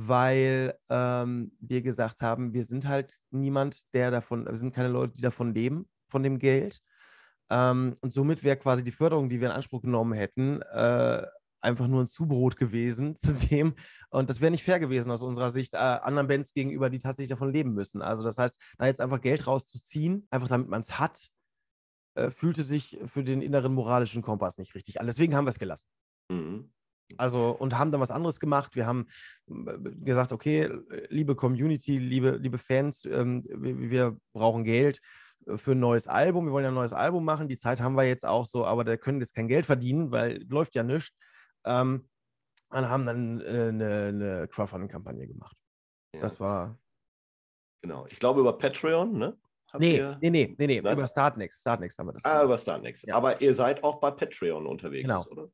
[0.00, 5.14] weil ähm, wir gesagt haben, wir sind halt niemand, der davon, wir sind keine Leute,
[5.14, 6.80] die davon leben, von dem Geld.
[7.50, 11.26] Ähm, und somit wäre quasi die Förderung, die wir in Anspruch genommen hätten, äh,
[11.60, 13.74] einfach nur ein Zubrot gewesen zu dem.
[14.10, 17.30] Und das wäre nicht fair gewesen aus unserer Sicht äh, anderen Bands gegenüber, die tatsächlich
[17.30, 18.00] davon leben müssen.
[18.00, 21.28] Also das heißt, da jetzt einfach Geld rauszuziehen, einfach damit man es hat,
[22.14, 25.08] äh, fühlte sich für den inneren moralischen Kompass nicht richtig an.
[25.08, 25.88] Deswegen haben wir es gelassen.
[26.30, 26.70] Mhm.
[27.16, 28.76] Also und haben dann was anderes gemacht.
[28.76, 29.06] Wir haben
[29.48, 30.70] äh, gesagt, okay,
[31.08, 35.00] liebe Community, liebe, liebe Fans, ähm, wir, wir, brauchen Geld
[35.46, 36.46] äh, für ein neues Album.
[36.46, 37.48] Wir wollen ja ein neues Album machen.
[37.48, 40.42] Die Zeit haben wir jetzt auch so, aber da können jetzt kein Geld verdienen, weil
[40.48, 41.16] läuft ja nichts.
[41.64, 42.08] Ähm,
[42.70, 45.56] und haben dann äh, eine, eine Crowdfunding-Kampagne gemacht.
[46.14, 46.20] Ja.
[46.20, 46.78] Das war.
[47.82, 48.06] Genau.
[48.08, 49.38] Ich glaube über Patreon, ne?
[49.72, 50.18] Habt nee, ihr...
[50.20, 51.60] nee, nee, nee, nee, über Startnext.
[51.60, 52.24] Startnext haben wir das.
[52.24, 52.44] Ah, gemacht.
[52.44, 53.06] über Startnext.
[53.06, 53.14] Ja.
[53.16, 55.24] Aber ihr seid auch bei Patreon unterwegs, genau.
[55.30, 55.50] oder?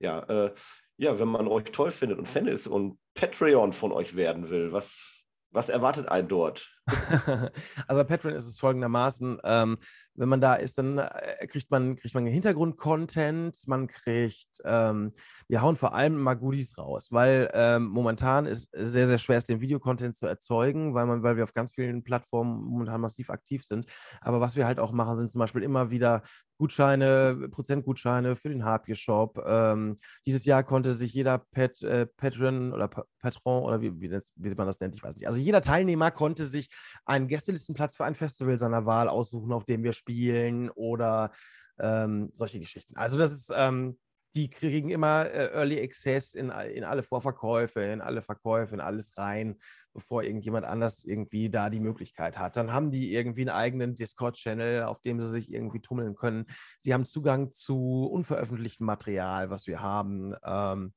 [0.00, 0.54] Ja, äh,
[0.96, 4.72] ja, wenn man euch toll findet und Fan ist und Patreon von euch werden will,
[4.72, 6.70] was, was erwartet einen dort?
[7.86, 9.78] also bei Patreon ist es folgendermaßen, ähm,
[10.14, 15.12] wenn man da ist, dann äh, kriegt man, kriegt man Hintergrund-Content, man kriegt, ähm,
[15.48, 19.60] wir hauen vor allem mal Goodies raus, weil ähm, momentan ist sehr, sehr schwer, den
[19.60, 23.86] Videocontent zu erzeugen, weil, man, weil wir auf ganz vielen Plattformen momentan massiv aktiv sind.
[24.20, 26.22] Aber was wir halt auch machen, sind zum Beispiel immer wieder
[26.58, 29.42] Gutscheine, Prozentgutscheine für den Harpier Shop.
[29.44, 34.08] Ähm, dieses Jahr konnte sich jeder Pat, äh, Patron oder pa Patron oder wie, wie,
[34.08, 35.26] das, wie man das nennt, ich weiß nicht.
[35.26, 36.71] Also jeder Teilnehmer konnte sich
[37.04, 41.32] einen Gästelistenplatz für ein Festival seiner Wahl aussuchen, auf dem wir spielen oder
[41.78, 42.96] ähm, solche Geschichten.
[42.96, 43.98] Also das ist, ähm,
[44.34, 49.16] die kriegen immer äh, Early Access in, in alle Vorverkäufe, in alle Verkäufe, in alles
[49.18, 49.58] rein
[49.92, 52.56] bevor irgendjemand anders irgendwie da die Möglichkeit hat.
[52.56, 56.46] Dann haben die irgendwie einen eigenen Discord-Channel, auf dem sie sich irgendwie tummeln können.
[56.80, 60.34] Sie haben Zugang zu unveröffentlichtem Material, was wir haben.
[60.44, 60.94] Ähm,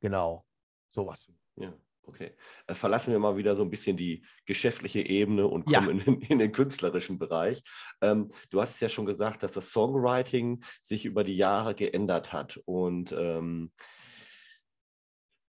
[0.00, 0.44] genau,
[0.90, 1.30] sowas.
[1.56, 1.72] Ja.
[2.02, 2.32] Okay.
[2.66, 6.04] Äh, verlassen wir mal wieder so ein bisschen die geschäftliche Ebene und kommen ja.
[6.06, 7.62] in, in, den künstlerischen Bereich.
[8.00, 12.60] Ähm, du hast ja schon gesagt, dass das Songwriting sich über die Jahre geändert hat.
[12.64, 13.70] Und ähm,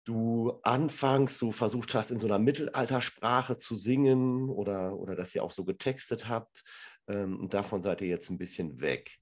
[0.04, 5.42] du anfangs so versucht hast, in so einer Mittelaltersprache zu singen oder, oder dass ihr
[5.42, 6.62] auch so getextet habt.
[7.08, 9.18] Ähm, und davon seid ihr jetzt ein bisschen weg.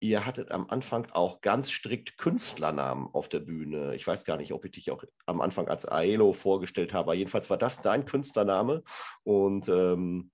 [0.00, 3.96] Ihr hattet am Anfang auch ganz strikt Künstlernamen auf der Bühne.
[3.96, 7.14] Ich weiß gar nicht, ob ich dich auch am Anfang als Aelo vorgestellt habe.
[7.14, 8.84] Jedenfalls war das dein Künstlername.
[9.24, 10.30] Und ähm,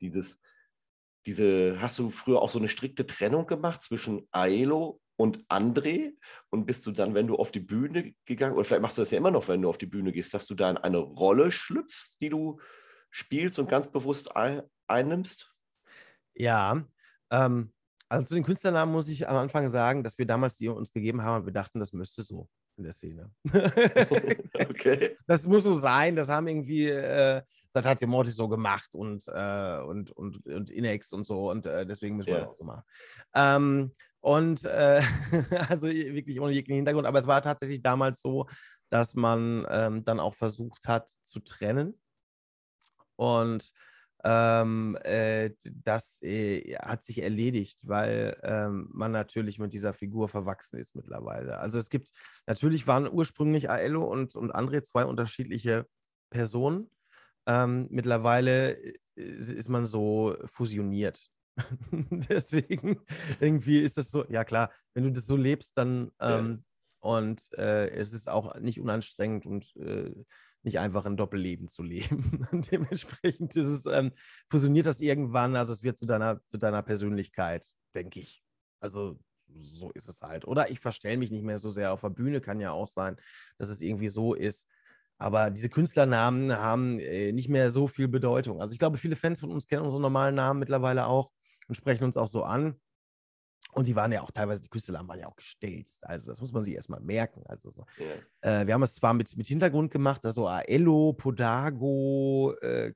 [0.00, 0.40] dieses,
[1.26, 6.12] diese, hast du früher auch so eine strikte Trennung gemacht zwischen Aelo und André
[6.50, 9.10] und bist du dann, wenn du auf die Bühne gegangen, oder vielleicht machst du das
[9.10, 11.50] ja immer noch, wenn du auf die Bühne gehst, dass du da in eine Rolle
[11.50, 12.60] schlüpfst, die du
[13.10, 15.52] spielst und ganz bewusst ein, einnimmst?
[16.34, 16.86] Ja,
[17.30, 17.72] ähm,
[18.10, 21.22] also zu den Künstlernamen muss ich am Anfang sagen, dass wir damals die uns gegeben
[21.22, 23.30] haben, wir dachten, das müsste so in der Szene.
[24.54, 25.16] okay.
[25.26, 27.40] Das muss so sein, das haben irgendwie äh,
[27.72, 32.16] Satatio Mortis so gemacht und, äh, und, und, und Inex und so und äh, deswegen
[32.16, 32.40] müssen wir ja.
[32.40, 32.82] das auch so machen.
[33.34, 35.02] Ähm, und äh,
[35.68, 37.06] also wirklich ohne jeglichen Hintergrund.
[37.06, 38.46] Aber es war tatsächlich damals so,
[38.90, 41.98] dass man ähm, dann auch versucht hat zu trennen.
[43.14, 43.72] Und
[44.24, 50.78] ähm, äh, das äh, hat sich erledigt, weil ähm, man natürlich mit dieser Figur verwachsen
[50.78, 51.58] ist mittlerweile.
[51.58, 52.10] Also es gibt,
[52.46, 55.86] natürlich waren ursprünglich Aello und, und André zwei unterschiedliche
[56.30, 56.90] Personen.
[57.46, 61.30] Ähm, mittlerweile äh, ist man so fusioniert.
[61.92, 63.00] Deswegen
[63.40, 66.64] irgendwie ist das so, ja klar, wenn du das so lebst, dann ähm,
[67.00, 70.12] und äh, es ist auch nicht unanstrengend und äh,
[70.62, 72.46] nicht einfach ein Doppelleben zu leben.
[72.70, 74.12] Dementsprechend ist es, ähm,
[74.48, 78.42] fusioniert das irgendwann, also es wird zu deiner, zu deiner Persönlichkeit, denke ich.
[78.80, 80.46] Also so ist es halt.
[80.46, 83.16] Oder ich verstelle mich nicht mehr so sehr auf der Bühne, kann ja auch sein,
[83.58, 84.68] dass es irgendwie so ist.
[85.18, 88.60] Aber diese Künstlernamen haben äh, nicht mehr so viel Bedeutung.
[88.60, 91.30] Also ich glaube, viele Fans von uns kennen unsere normalen Namen mittlerweile auch
[91.68, 92.80] und sprechen uns auch so an.
[93.72, 96.04] Und die waren ja auch teilweise, die Küstelamen waren ja auch gestelzt.
[96.04, 97.42] Also das muss man sich erstmal merken.
[97.46, 97.86] Also so.
[98.42, 98.62] ja.
[98.62, 102.92] äh, wir haben es zwar mit, mit Hintergrund gemacht, also Aello, Podago, äh,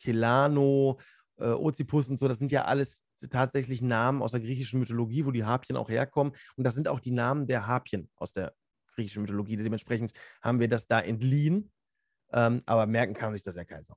[0.00, 1.00] Kelano,
[1.38, 5.30] äh, Ozipus und so, das sind ja alles tatsächlich Namen aus der griechischen Mythologie, wo
[5.30, 6.34] die Harpien auch herkommen.
[6.56, 8.54] Und das sind auch die Namen der Harpien aus der
[8.94, 9.56] griechischen Mythologie.
[9.56, 11.72] Dementsprechend haben wir das da entliehen.
[12.32, 13.96] Ähm, aber merken kann sich das ja keiner.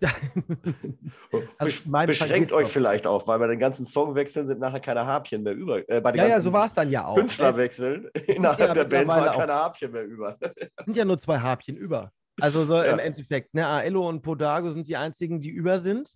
[1.58, 5.54] also beschränkt euch vielleicht auch, weil bei den ganzen Songwechseln sind nachher keine Harpien mehr
[5.54, 5.88] über.
[5.88, 7.16] Äh, bei den ja, ja, so war es dann ja auch.
[7.16, 10.36] Künstlerwechseln innerhalb ja, der Band waren keine Harpien mehr über.
[10.84, 12.12] sind ja nur zwei Harpien über.
[12.40, 12.92] Also so ja.
[12.92, 16.12] im Endeffekt, ne, Aello und Podago sind die einzigen, die über sind.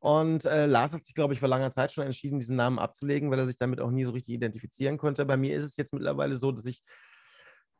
[0.00, 3.30] Und äh, Lars hat sich, glaube ich, vor langer Zeit schon entschieden, diesen Namen abzulegen,
[3.30, 5.26] weil er sich damit auch nie so richtig identifizieren konnte.
[5.26, 6.82] Bei mir ist es jetzt mittlerweile so, dass ich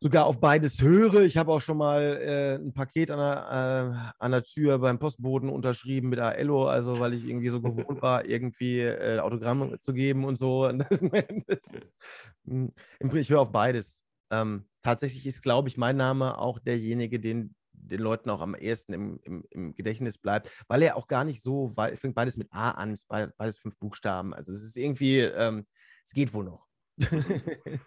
[0.01, 1.23] sogar auf beides höre.
[1.23, 4.99] Ich habe auch schon mal äh, ein Paket an der, äh, an der Tür beim
[4.99, 9.93] Postboden unterschrieben mit Aello, also weil ich irgendwie so gewohnt war, irgendwie äh, Autogramme zu
[9.93, 10.69] geben und so.
[12.45, 12.73] hm,
[13.15, 14.03] ich höre auf beides.
[14.31, 18.93] Ähm, tatsächlich ist, glaube ich, mein Name auch derjenige, den den Leuten auch am ehesten
[18.93, 22.53] im, im, im, Gedächtnis bleibt, weil er auch gar nicht so, weil fängt beides mit
[22.53, 24.35] A an, beides fünf Buchstaben.
[24.35, 25.67] Also es ist irgendwie, ähm,
[26.05, 26.67] es geht wohl noch.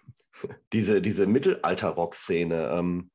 [0.72, 2.70] diese, diese Mittelalter-Rock-Szene.
[2.70, 3.10] Ähm,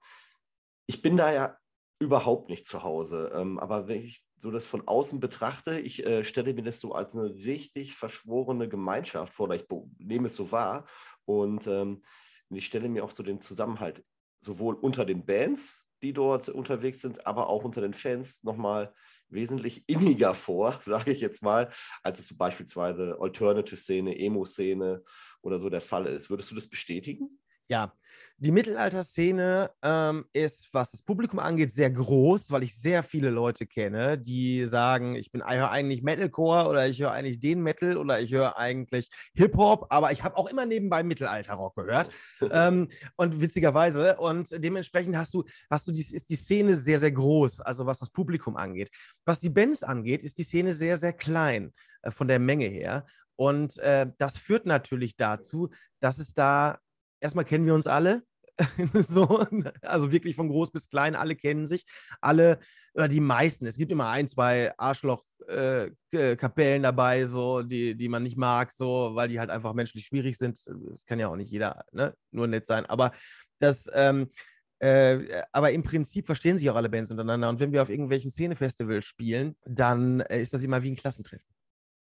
[0.88, 1.58] ich bin da ja
[2.00, 3.32] überhaupt nicht zu Hause.
[3.34, 6.94] Ähm, aber wenn ich so das von außen betrachte, ich äh, stelle mir das so
[6.94, 9.66] als eine richtig verschworene Gemeinschaft vor, oder ich
[9.98, 10.86] nehme es so wahr.
[11.26, 12.02] Und ähm,
[12.50, 14.04] ich stelle mir auch so den Zusammenhalt
[14.40, 18.94] sowohl unter den Bands, die dort unterwegs sind, aber auch unter den Fans nochmal
[19.30, 21.70] wesentlich inniger vor, sage ich jetzt mal,
[22.04, 25.04] als es so beispielsweise Alternative-Szene, Emo-Szene
[25.42, 26.30] oder so der Fall ist.
[26.30, 27.40] Würdest du das bestätigen?
[27.70, 27.94] Ja,
[28.40, 33.66] die Mittelalter-Szene ähm, ist, was das Publikum angeht, sehr groß, weil ich sehr viele Leute
[33.66, 37.98] kenne, die sagen, ich bin, ich höre eigentlich Metalcore oder ich höre eigentlich den Metal
[37.98, 42.12] oder ich höre eigentlich Hip-Hop, aber ich habe auch immer nebenbei Mittelalter-Rock gehört.
[42.52, 47.12] ähm, und witzigerweise, und dementsprechend hast du, hast du die, ist die Szene sehr, sehr
[47.12, 48.92] groß, also was das Publikum angeht.
[49.26, 51.74] Was die Bands angeht, ist die Szene sehr, sehr klein
[52.04, 53.08] äh, von der Menge her.
[53.36, 55.70] Und äh, das führt natürlich dazu,
[56.00, 56.80] dass es da
[57.20, 58.24] erstmal kennen wir uns alle.
[58.94, 59.46] so,
[59.82, 61.86] also wirklich von groß bis klein, alle kennen sich.
[62.22, 62.60] Alle,
[62.94, 63.68] oder die meisten.
[63.68, 69.12] Es gibt immer ein, zwei Arschloch-Kapellen äh, dabei, so, die, die man nicht mag, so,
[69.14, 70.60] weil die halt einfach menschlich schwierig sind.
[70.90, 72.16] Das kann ja auch nicht jeder ne?
[72.32, 72.86] nur nett sein.
[72.88, 73.12] Aber
[73.60, 74.32] das, ähm,
[74.80, 77.50] äh, aber im Prinzip verstehen sich auch alle Bands untereinander.
[77.50, 81.46] Und wenn wir auf irgendwelchen Szenefestivals spielen, dann ist das immer wie ein Klassentreffen.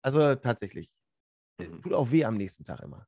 [0.01, 0.89] Also tatsächlich.
[1.59, 1.81] Mhm.
[1.81, 3.07] Tut auch weh am nächsten Tag immer.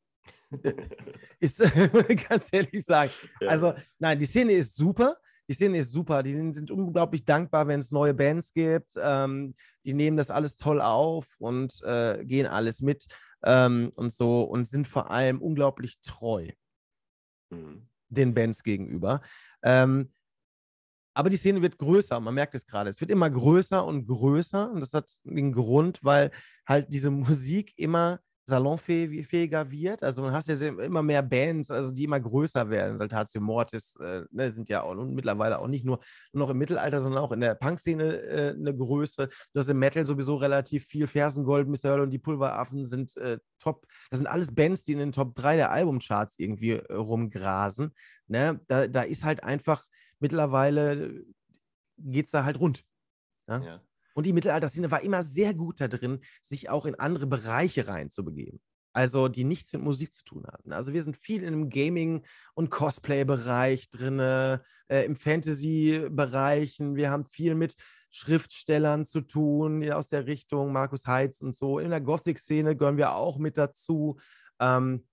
[1.39, 1.59] ist,
[2.29, 3.11] ganz ehrlich sagen.
[3.41, 3.49] Ja.
[3.49, 5.17] Also, nein, die Szene ist super.
[5.47, 6.21] Die Szene ist super.
[6.23, 8.93] Die sind, sind unglaublich dankbar, wenn es neue Bands gibt.
[8.97, 13.07] Ähm, die nehmen das alles toll auf und äh, gehen alles mit
[13.43, 16.49] ähm, und so und sind vor allem unglaublich treu
[17.49, 17.87] mhm.
[18.09, 19.21] den Bands gegenüber.
[19.63, 20.11] Ähm,
[21.13, 22.89] aber die Szene wird größer, man merkt es gerade.
[22.89, 26.31] Es wird immer größer und größer und das hat den Grund, weil
[26.67, 30.03] halt diese Musik immer salonfähiger wird.
[30.03, 32.97] Also man hast ja immer mehr Bands, also die immer größer werden.
[32.97, 35.99] Saltatio Mortis äh, ne, sind ja auch und mittlerweile auch nicht nur,
[36.33, 39.29] nur noch im Mittelalter, sondern auch in der Punk-Szene äh, eine Größe.
[39.53, 41.07] Du hast im Metal sowieso relativ viel.
[41.07, 41.85] Fersengold, Mr.
[41.85, 43.85] Earl und die Pulveraffen sind äh, top.
[44.09, 47.93] Das sind alles Bands, die in den Top 3 der Albumcharts irgendwie äh, rumgrasen.
[48.27, 48.59] Ne?
[48.67, 49.83] Da, da ist halt einfach
[50.19, 51.23] mittlerweile
[51.97, 52.85] geht es da halt rund.
[53.47, 53.62] Ne?
[53.65, 53.81] Ja.
[54.19, 58.60] Und die Mittelalterszene war immer sehr gut da drin, sich auch in andere Bereiche reinzubegeben.
[58.91, 60.73] Also, die nichts mit Musik zu tun hatten.
[60.73, 64.60] Also, wir sind viel in dem Gaming- und Cosplay-Bereich drin, äh,
[65.05, 66.97] im Fantasy-Bereichen.
[66.97, 67.75] Wir haben viel mit
[68.10, 71.79] Schriftstellern zu tun, aus der Richtung Markus Heitz und so.
[71.79, 74.19] In der Gothic-Szene gehören wir auch mit dazu.
[74.60, 75.08] Ähm,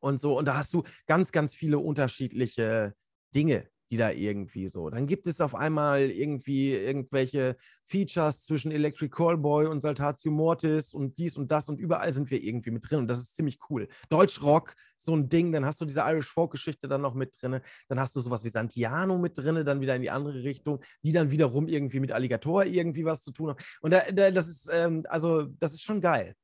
[0.00, 0.36] und so.
[0.36, 2.92] Und da hast du ganz, ganz viele unterschiedliche
[3.36, 4.88] Dinge, die da irgendwie so.
[4.88, 11.18] Dann gibt es auf einmal irgendwie irgendwelche Features zwischen Electric Callboy und Saltatio Mortis und
[11.18, 13.88] dies und das und überall sind wir irgendwie mit drin und das ist ziemlich cool.
[14.08, 18.00] Deutschrock, so ein Ding, dann hast du diese Irish Folk-Geschichte dann noch mit drin, dann
[18.00, 21.30] hast du sowas wie Santiano mit drin, dann wieder in die andere Richtung, die dann
[21.30, 23.58] wiederum irgendwie mit Alligator irgendwie was zu tun haben.
[23.82, 26.34] Und da, da, das ist, ähm, also, das ist schon geil.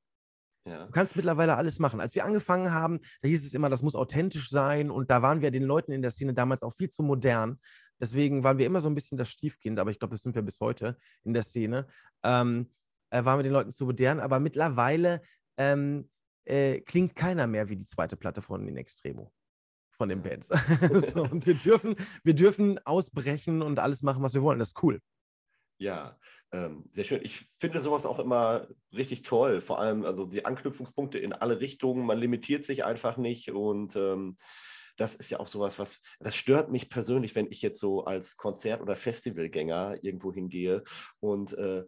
[0.69, 0.87] Ja.
[0.87, 2.01] Du kannst mittlerweile alles machen.
[2.01, 5.41] Als wir angefangen haben, da hieß es immer, das muss authentisch sein und da waren
[5.41, 7.59] wir den Leuten in der Szene damals auch viel zu modern.
[8.01, 10.43] Deswegen waren wir immer so ein bisschen das Stiefkind, aber ich glaube, das sind wir
[10.43, 11.87] bis heute in der Szene.
[12.23, 12.71] Ähm,
[13.11, 15.23] äh, waren wir den Leuten zu modern, aber mittlerweile
[15.57, 16.09] ähm,
[16.45, 19.33] äh, klingt keiner mehr wie die zweite Platte von den Extremo,
[19.97, 20.49] von den Bands.
[21.13, 24.59] so, und wir dürfen, wir dürfen ausbrechen und alles machen, was wir wollen.
[24.59, 25.01] Das ist cool.
[25.79, 26.19] Ja,
[26.53, 27.21] ähm, sehr schön.
[27.23, 29.61] Ich finde sowas auch immer richtig toll.
[29.61, 32.05] Vor allem also die Anknüpfungspunkte in alle Richtungen.
[32.05, 34.37] Man limitiert sich einfach nicht und ähm,
[34.97, 38.37] das ist ja auch sowas, was das stört mich persönlich, wenn ich jetzt so als
[38.37, 40.83] Konzert- oder Festivalgänger irgendwo hingehe
[41.21, 41.85] und äh,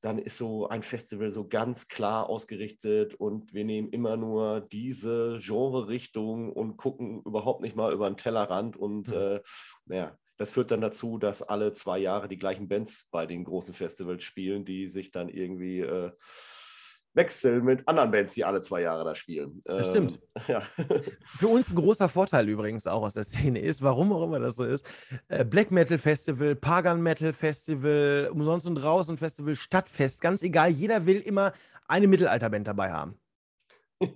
[0.00, 5.38] dann ist so ein Festival so ganz klar ausgerichtet und wir nehmen immer nur diese
[5.40, 9.14] Genre-Richtung und gucken überhaupt nicht mal über den Tellerrand und mhm.
[9.14, 9.40] äh,
[9.84, 13.74] naja, das führt dann dazu, dass alle zwei Jahre die gleichen Bands bei den großen
[13.74, 16.12] Festivals spielen, die sich dann irgendwie äh,
[17.12, 19.60] wechseln mit anderen Bands, die alle zwei Jahre da spielen.
[19.66, 20.20] Das ähm, stimmt.
[20.48, 20.62] Ja.
[21.26, 24.56] Für uns ein großer Vorteil übrigens auch aus der Szene ist, warum auch immer das
[24.56, 24.82] so ist,
[25.28, 31.04] äh, Black Metal Festival, Pagan Metal Festival, Umsonst und Draußen Festival, Stadtfest, ganz egal, jeder
[31.04, 31.52] will immer
[31.86, 33.20] eine Mittelalterband dabei haben.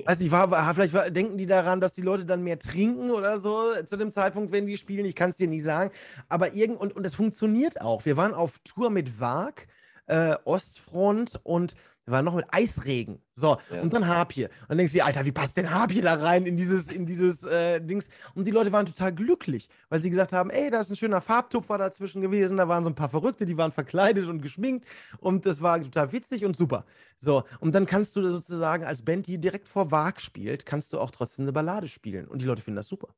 [0.07, 3.11] Weiß nicht, war, war, vielleicht war, denken die daran, dass die Leute dann mehr trinken
[3.11, 5.05] oder so zu dem Zeitpunkt, wenn die spielen.
[5.05, 5.91] Ich kann es dir nicht sagen.
[6.29, 8.07] Aber irgend und, und es funktioniert auch.
[8.07, 9.67] Wir waren auf Tour mit Wag,
[10.07, 11.75] äh, Ostfront und
[12.07, 13.21] wir waren noch mit Eisregen.
[13.35, 13.81] So, ja.
[13.81, 14.45] und dann Harpie.
[14.45, 17.07] Und dann denkst du dir, Alter, wie passt denn Harpie da rein in dieses, in
[17.07, 18.09] dieses äh, Dings?
[18.35, 21.21] Und die Leute waren total glücklich, weil sie gesagt haben, ey, da ist ein schöner
[21.21, 24.87] Farbtupfer dazwischen gewesen, da waren so ein paar Verrückte, die waren verkleidet und geschminkt
[25.19, 26.85] und das war total witzig und super.
[27.19, 31.01] So, und dann kannst du sozusagen als Band, die direkt vor Wag spielt, kannst du
[31.01, 33.09] auch trotzdem eine Ballade spielen und die Leute finden das super.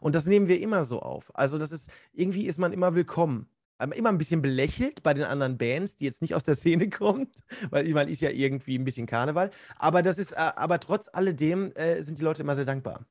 [0.00, 1.34] Und das nehmen wir immer so auf.
[1.34, 5.58] Also das ist, irgendwie ist man immer willkommen immer ein bisschen belächelt bei den anderen
[5.58, 7.30] Bands, die jetzt nicht aus der Szene kommen,
[7.70, 9.50] weil ich meine, ist ja irgendwie ein bisschen Karneval.
[9.76, 13.06] Aber das ist, äh, aber trotz alledem äh, sind die Leute immer sehr dankbar.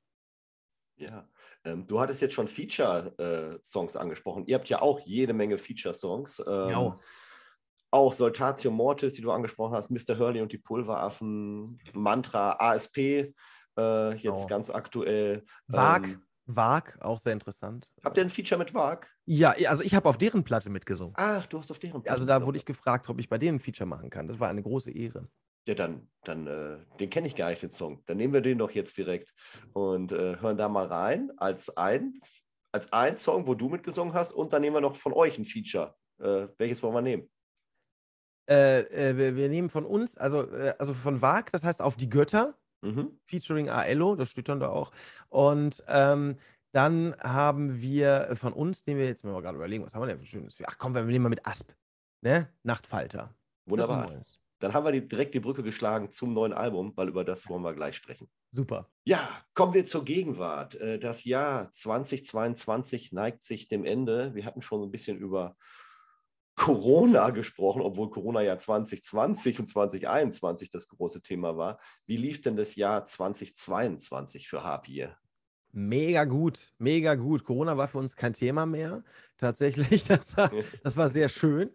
[0.95, 1.27] Ja,
[1.65, 4.45] ähm, du hattest jetzt schon Feature-Songs äh, angesprochen.
[4.47, 6.43] Ihr habt ja auch jede Menge Feature-Songs.
[6.45, 6.99] Ähm, ja.
[7.91, 10.17] Auch Soltatio Mortis, die du angesprochen hast, Mr.
[10.17, 14.47] Hurley und die Pulveraffen, Mantra, ASP, äh, jetzt genau.
[14.47, 15.43] ganz aktuell.
[15.69, 17.89] Ähm, Wag, auch sehr interessant.
[18.03, 19.07] Habt ihr ein Feature mit Wag?
[19.25, 21.13] Ja, also ich habe auf deren Platte mitgesungen.
[21.17, 22.11] Ach, du hast auf deren Platte.
[22.11, 24.27] Also da wurde ich gefragt, ob ich bei denen ein Feature machen kann.
[24.27, 25.29] Das war eine große Ehre.
[25.67, 28.03] Ja, dann, dann äh, den kenne ich gar nicht, den Song.
[28.05, 29.33] Dann nehmen wir den doch jetzt direkt
[29.71, 32.19] und äh, hören da mal rein als ein,
[32.73, 35.45] als ein Song, wo du mitgesungen hast und dann nehmen wir noch von euch ein
[35.45, 35.95] Feature.
[36.19, 37.29] Äh, welches wollen wir nehmen?
[38.49, 41.95] Äh, äh, wir, wir, nehmen von uns, also, äh, also von Wag, das heißt auf
[41.95, 42.57] die Götter.
[42.83, 43.17] Mhm.
[43.25, 44.91] Featuring Aello, das steht dann da auch.
[45.29, 46.35] Und ähm,
[46.73, 50.19] dann haben wir von uns, den wir jetzt mal gerade überlegen, was haben wir denn
[50.19, 50.55] für schönes?
[50.65, 51.71] Ach komm, wir nehmen mal mit Asp.
[52.21, 52.49] Ne?
[52.63, 53.33] Nachtfalter.
[53.65, 54.11] Wunderbar.
[54.59, 57.63] Dann haben wir die, direkt die Brücke geschlagen zum neuen Album, weil über das wollen
[57.63, 58.29] wir gleich sprechen.
[58.51, 58.89] Super.
[59.05, 59.19] Ja,
[59.53, 60.75] kommen wir zur Gegenwart.
[60.75, 64.33] Äh, das Jahr 2022 neigt sich dem Ende.
[64.35, 65.57] Wir hatten schon ein bisschen über
[66.55, 71.79] Corona gesprochen, obwohl Corona ja 2020 und 2021 das große Thema war.
[72.05, 75.17] Wie lief denn das Jahr 2022 für Harpier?
[75.71, 77.43] Mega gut, mega gut.
[77.43, 79.03] Corona war für uns kein Thema mehr.
[79.37, 80.51] Tatsächlich, das war,
[80.83, 81.71] das war sehr schön.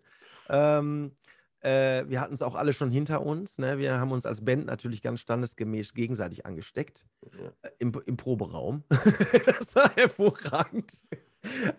[0.48, 1.16] Ähm,
[1.60, 3.58] äh, wir hatten es auch alle schon hinter uns.
[3.58, 3.78] Ne?
[3.78, 7.04] Wir haben uns als Band natürlich ganz standesgemäß gegenseitig angesteckt.
[7.36, 7.52] Ja.
[7.62, 8.84] Äh, Im, Im Proberaum.
[8.88, 11.02] das war hervorragend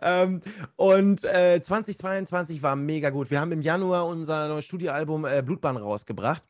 [0.02, 0.42] ähm,
[0.76, 3.30] und äh, 2022 war mega gut.
[3.30, 6.44] Wir haben im Januar unser neues Studioalbum äh, Blutbahn rausgebracht.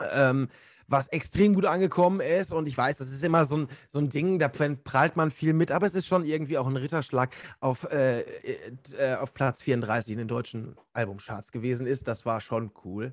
[0.00, 0.48] Ähm,
[0.88, 2.52] was extrem gut angekommen ist.
[2.52, 5.52] Und ich weiß, das ist immer so ein, so ein Ding, da prallt man viel
[5.52, 10.12] mit, aber es ist schon irgendwie auch ein Ritterschlag auf, äh, äh, auf Platz 34
[10.12, 12.08] in den deutschen Albumcharts gewesen ist.
[12.08, 13.12] Das war schon cool.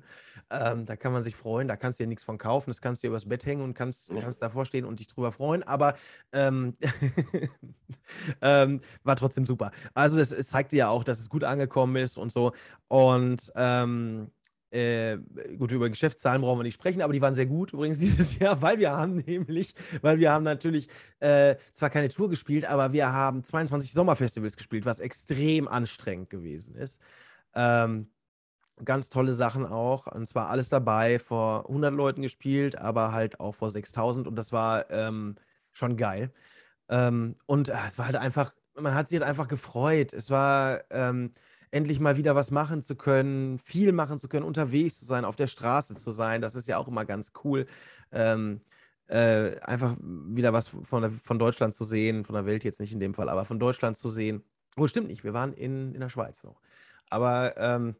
[0.50, 3.02] Ähm, da kann man sich freuen, da kannst du dir nichts von kaufen, das kannst
[3.02, 5.94] du dir übers Bett hängen und kannst, kannst davor stehen und dich drüber freuen, aber
[6.32, 6.76] ähm,
[8.42, 9.70] ähm, war trotzdem super.
[9.94, 12.52] Also es, es zeigte ja auch, dass es gut angekommen ist und so.
[12.88, 14.30] Und ähm,
[14.70, 15.18] äh,
[15.58, 18.62] gut, über Geschäftszahlen brauchen wir nicht sprechen, aber die waren sehr gut übrigens dieses Jahr,
[18.62, 23.12] weil wir haben nämlich, weil wir haben natürlich äh, zwar keine Tour gespielt, aber wir
[23.12, 27.00] haben 22 Sommerfestivals gespielt, was extrem anstrengend gewesen ist.
[27.54, 28.10] Ähm,
[28.84, 33.54] ganz tolle Sachen auch, und zwar alles dabei, vor 100 Leuten gespielt, aber halt auch
[33.54, 35.36] vor 6000 und das war ähm,
[35.72, 36.32] schon geil.
[36.88, 40.12] Ähm, und äh, es war halt einfach man hat sich halt einfach gefreut.
[40.12, 41.32] Es war ähm,
[41.70, 45.36] endlich mal wieder was machen zu können, viel machen zu können, unterwegs zu sein, auf
[45.36, 46.40] der Straße zu sein.
[46.40, 47.66] Das ist ja auch immer ganz cool.
[48.12, 48.60] Ähm,
[49.06, 52.92] äh, einfach wieder was von, der, von Deutschland zu sehen, von der Welt jetzt nicht
[52.92, 54.44] in dem Fall, aber von Deutschland zu sehen.
[54.76, 56.60] Oh, stimmt nicht, wir waren in, in der Schweiz noch.
[57.08, 57.96] Aber ähm,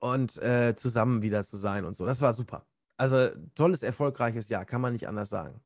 [0.00, 2.66] und äh, zusammen wieder zu sein und so, das war super.
[2.96, 5.60] Also tolles, erfolgreiches Jahr, kann man nicht anders sagen.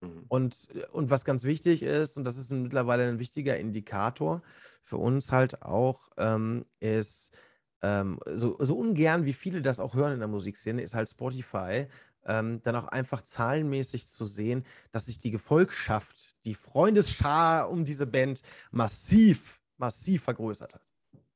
[0.00, 0.24] Mhm.
[0.28, 4.42] Und, und was ganz wichtig ist, und das ist mittlerweile ein wichtiger Indikator
[4.82, 7.36] für uns halt auch, ähm, ist,
[7.82, 11.86] ähm, so, so ungern wie viele das auch hören in der Musikszene, ist halt Spotify
[12.24, 18.06] ähm, dann auch einfach zahlenmäßig zu sehen, dass sich die Gefolgschaft, die Freundesschar um diese
[18.06, 20.86] Band massiv, massiv vergrößert hat.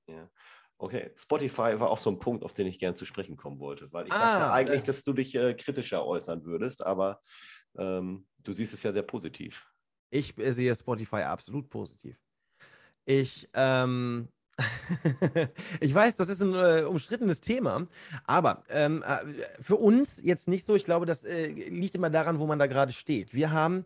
[0.07, 0.29] Ja.
[0.79, 3.93] Okay, Spotify war auch so ein Punkt, auf den ich gerne zu sprechen kommen wollte,
[3.93, 7.21] weil ich ah, dachte eigentlich, äh, dass du dich äh, kritischer äußern würdest, aber
[7.79, 9.67] ähm, du siehst es ja sehr positiv.
[10.11, 12.17] Ich äh, sehe Spotify absolut positiv.
[13.05, 14.29] Ich, ähm,
[15.81, 17.87] ich weiß, das ist ein äh, umstrittenes Thema,
[18.25, 20.75] aber ähm, äh, für uns jetzt nicht so.
[20.75, 23.35] Ich glaube, das äh, liegt immer daran, wo man da gerade steht.
[23.35, 23.85] Wir haben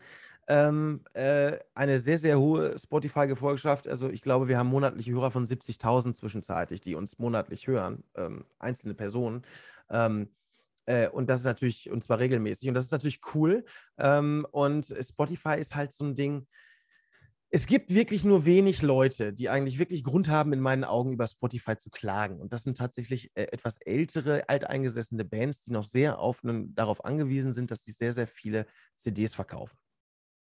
[0.49, 3.87] ähm, äh, eine sehr, sehr hohe Spotify-Gefolgschaft.
[3.87, 8.47] Also ich glaube, wir haben monatliche Hörer von 70.000 zwischenzeitlich, die uns monatlich hören, ähm,
[8.59, 9.43] einzelne Personen.
[9.91, 10.31] Ähm,
[10.87, 12.69] äh, und das ist natürlich, und zwar regelmäßig.
[12.69, 13.67] Und das ist natürlich cool.
[13.99, 16.47] Ähm, und Spotify ist halt so ein Ding,
[17.51, 21.27] es gibt wirklich nur wenig Leute, die eigentlich wirklich Grund haben, in meinen Augen über
[21.27, 22.41] Spotify zu klagen.
[22.41, 27.53] Und das sind tatsächlich äh, etwas ältere, alteingesessene Bands, die noch sehr auf, darauf angewiesen
[27.53, 29.77] sind, dass sie sehr, sehr viele CDs verkaufen.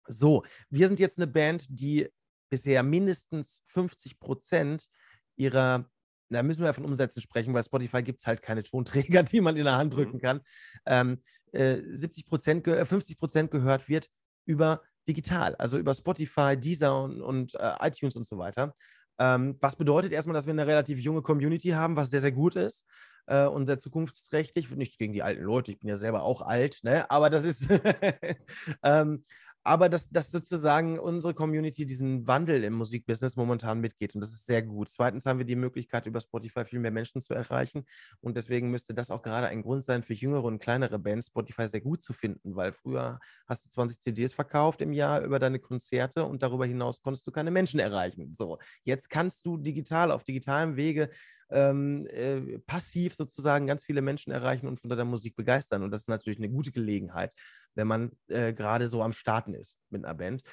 [0.07, 2.09] So, wir sind jetzt eine Band, die
[2.49, 4.87] bisher mindestens 50 Prozent
[5.35, 5.89] ihrer,
[6.29, 9.57] da müssen wir von Umsätzen sprechen, weil Spotify gibt es halt keine Tonträger, die man
[9.57, 9.97] in der Hand mhm.
[9.97, 10.41] drücken kann.
[10.85, 14.09] Ähm, äh, 70 Prozent, 50 Prozent gehört wird
[14.45, 18.75] über digital, also über Spotify, Deezer und, und äh, iTunes und so weiter.
[19.19, 22.55] Ähm, was bedeutet erstmal, dass wir eine relativ junge Community haben, was sehr, sehr gut
[22.55, 22.85] ist
[23.25, 24.69] äh, und sehr zukunftsträchtig.
[24.71, 27.09] Nichts gegen die alten Leute, ich bin ja selber auch alt, ne?
[27.09, 27.67] aber das ist,
[28.83, 29.23] ähm,
[29.67, 34.45] aber dass, dass sozusagen unsere Community diesen Wandel im Musikbusiness momentan mitgeht und das ist
[34.45, 34.87] sehr gut.
[34.89, 37.85] Zweitens haben wir die Möglichkeit, über Spotify viel mehr Menschen zu erreichen
[38.21, 41.67] und deswegen müsste das auch gerade ein Grund sein für jüngere und kleinere Bands, Spotify
[41.67, 45.59] sehr gut zu finden, weil früher hast du 20 CDs verkauft im Jahr über deine
[45.59, 48.33] Konzerte und darüber hinaus konntest du keine Menschen erreichen.
[48.33, 51.09] So, jetzt kannst du digital auf digitalem Wege
[51.49, 55.83] ähm, äh, passiv sozusagen ganz viele Menschen erreichen und von der Musik begeistern.
[55.83, 57.33] Und das ist natürlich eine gute Gelegenheit,
[57.75, 60.43] wenn man äh, gerade so am Starten ist mit einer Band.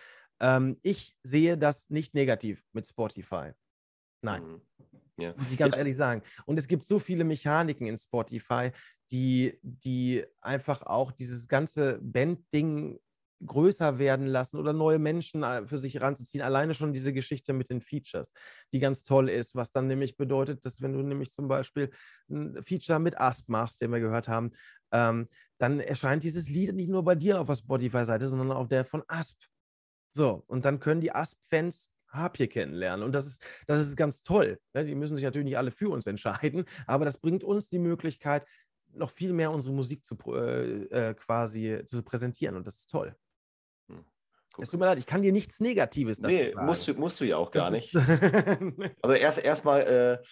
[0.41, 3.53] Ähm, ich sehe das nicht negativ mit Spotify.
[4.23, 4.43] Nein.
[4.43, 4.61] Mhm.
[5.17, 5.35] Ja.
[5.37, 5.79] Muss ich ganz ja.
[5.79, 6.23] ehrlich sagen.
[6.47, 8.71] Und es gibt so viele Mechaniken in Spotify,
[9.11, 12.99] die, die einfach auch dieses ganze Band-Ding
[13.45, 16.43] größer werden lassen oder neue Menschen äh, für sich ranzuziehen.
[16.43, 18.33] Alleine schon diese Geschichte mit den Features,
[18.73, 21.91] die ganz toll ist, was dann nämlich bedeutet, dass wenn du nämlich zum Beispiel
[22.31, 24.53] ein Feature mit Asp machst, den wir gehört haben,
[24.93, 25.29] ähm,
[25.59, 29.03] dann erscheint dieses Lied nicht nur bei dir auf der Spotify-Seite, sondern auch der von
[29.09, 29.43] Asp.
[30.11, 33.05] So, und dann können die Asp-Fans Harpie kennenlernen.
[33.05, 34.59] Und das ist, das ist ganz toll.
[34.73, 34.85] Ne?
[34.85, 38.47] Die müssen sich natürlich nicht alle für uns entscheiden, aber das bringt uns die Möglichkeit,
[38.93, 42.57] noch viel mehr unsere Musik zu, äh, äh quasi zu präsentieren.
[42.57, 43.17] Und das ist toll.
[44.59, 46.67] Es tut mir leid, ich kann dir nichts Negatives dazu nee, sagen.
[46.67, 47.95] Musst, du, musst du ja auch gar nicht.
[49.03, 50.25] also erst erstmal, äh,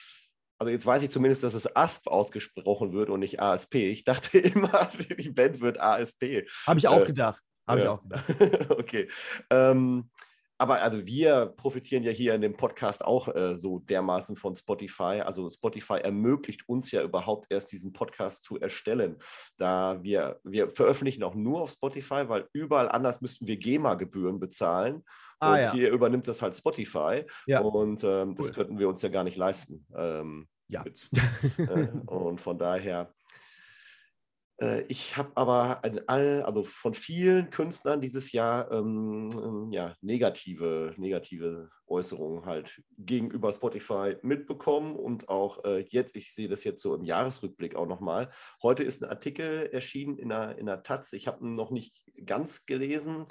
[0.59, 3.75] also jetzt weiß ich zumindest, dass es ASP ausgesprochen wird und nicht ASP.
[3.75, 6.47] Ich dachte immer, die Band wird ASP.
[6.67, 7.43] Habe ich auch äh, gedacht.
[7.67, 7.85] Habe ja.
[7.85, 8.71] ich auch gedacht.
[8.79, 9.09] okay.
[9.51, 10.11] Ähm,
[10.63, 15.21] aber also wir profitieren ja hier in dem Podcast auch äh, so dermaßen von Spotify.
[15.21, 19.17] Also Spotify ermöglicht uns ja überhaupt erst diesen Podcast zu erstellen.
[19.57, 25.03] Da wir, wir veröffentlichen auch nur auf Spotify, weil überall anders müssten wir GEMA-Gebühren bezahlen.
[25.41, 25.73] Ah, und ja.
[25.73, 27.25] hier übernimmt das halt Spotify.
[27.49, 27.61] Ja.
[27.63, 28.35] Und ähm, cool.
[28.37, 29.85] das könnten wir uns ja gar nicht leisten.
[29.97, 30.85] Ähm, ja.
[30.85, 31.11] Mit,
[31.59, 33.13] äh, und von daher
[34.89, 41.69] ich habe aber all, also von vielen Künstlern dieses Jahr ähm, ähm, ja, negative, negative
[41.89, 47.05] Äußerungen halt gegenüber Spotify mitbekommen und auch äh, jetzt, ich sehe das jetzt so im
[47.05, 48.31] Jahresrückblick auch nochmal.
[48.63, 52.05] Heute ist ein Artikel erschienen in der, in der Taz, ich habe ihn noch nicht
[52.25, 53.25] ganz gelesen.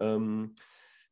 [0.00, 0.54] Ähm,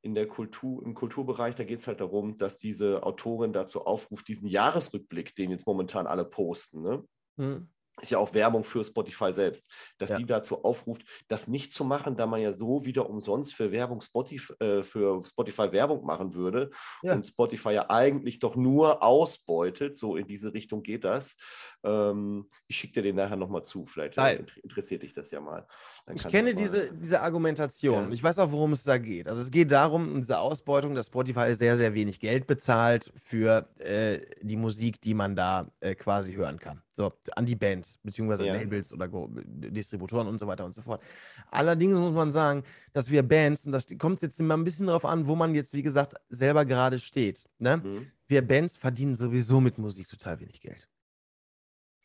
[0.02, 4.26] in der Kultur, im Kulturbereich, da geht es halt darum, dass diese Autorin dazu aufruft,
[4.26, 7.04] diesen Jahresrückblick, den jetzt momentan alle posten, ne?
[7.38, 7.68] Hm
[8.00, 10.16] ist ja auch Werbung für Spotify selbst, dass Ja.
[10.16, 14.00] die dazu aufruft, das nicht zu machen, da man ja so wieder umsonst für Werbung
[14.00, 16.70] Spotify, äh, für Spotify Werbung machen würde
[17.02, 17.12] Ja.
[17.12, 19.98] und Spotify ja eigentlich doch nur ausbeutet.
[19.98, 21.36] So in diese Richtung geht das.
[21.84, 23.84] Ähm, ich schicke dir den nachher nochmal zu.
[23.86, 24.36] Vielleicht äh, Geil.
[24.38, 25.66] inter- interessiert dich das ja mal.
[26.06, 28.04] Dann Ich kenne mal- diese, diese Argumentation.
[28.08, 28.10] Ja.
[28.10, 29.28] Ich weiß auch, worum es da geht.
[29.28, 33.68] Also es geht darum, um diese Ausbeutung, dass Spotify sehr, sehr wenig Geld bezahlt für
[33.78, 36.82] äh, die Musik, die man da äh, quasi hören kann.
[36.94, 38.54] So, an die Bands, beziehungsweise Ja.
[38.54, 41.02] Labels oder Go Distributoren und so weiter und so fort.
[41.50, 42.62] Allerdings muss man sagen,
[42.92, 45.72] dass wir Bands, und das kommt jetzt immer ein bisschen darauf an, wo man jetzt,
[45.72, 47.48] wie gesagt, selber gerade steht.
[47.58, 47.78] Ne?
[47.78, 48.06] Mhm.
[48.28, 50.88] Wir Bands verdienen sowieso mit Musik total wenig Geld.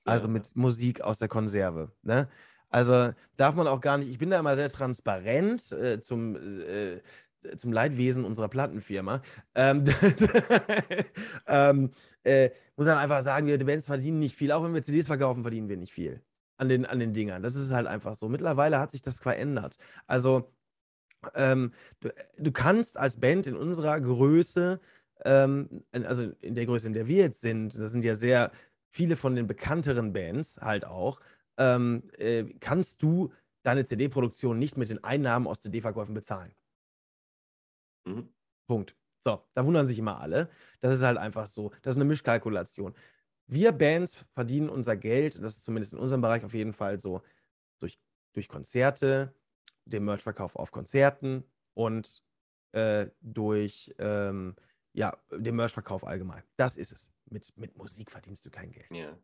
[0.05, 0.33] Also Ja.
[0.33, 1.91] mit Musik aus der Konserve.
[2.01, 2.27] Ne?
[2.69, 7.01] Also darf man auch gar nicht, ich bin da immer sehr transparent äh, zum, äh,
[7.57, 9.21] zum Leidwesen unserer Plattenfirma.
[9.55, 9.83] Ähm,
[11.47, 11.91] ähm,
[12.23, 14.51] äh, muss dann einfach sagen, wir Bands verdienen nicht viel.
[14.51, 16.21] Auch wenn wir CDs verkaufen, verdienen wir nicht viel
[16.57, 17.43] an den, an den Dingern.
[17.43, 18.29] Das ist halt einfach so.
[18.29, 19.77] Mittlerweile hat sich das verändert.
[20.07, 20.51] Also
[21.35, 24.79] ähm, du, du kannst als Band in unserer Größe,
[25.25, 28.51] ähm, also in der Größe, in der wir jetzt sind, das sind ja sehr
[28.89, 31.19] viele von den bekannteren Bands halt auch,
[31.57, 33.31] ähm, äh, kannst du
[33.63, 36.51] deine CD-Produktion nicht mit den Einnahmen aus CD-Verkäufen bezahlen.
[38.07, 38.29] Mhm.
[38.67, 38.95] Punkt.
[39.23, 40.49] So, da wundern sich immer alle.
[40.79, 41.71] Das ist halt einfach so.
[41.81, 42.95] Das ist eine Mischkalkulation.
[43.47, 47.21] Wir Bands verdienen unser Geld, das ist zumindest in unserem Bereich auf jeden Fall so,
[47.79, 47.99] durch,
[48.33, 49.33] durch Konzerte,
[49.85, 51.43] den Merchverkauf auf Konzerten
[51.73, 52.21] und
[52.73, 54.55] äh, durch ähm,
[54.93, 56.43] ja, den Merchverkauf allgemein.
[56.57, 57.09] Das ist es.
[57.29, 58.89] Mit, mit Musik verdienst du kein Geld.
[58.91, 59.17] Ja.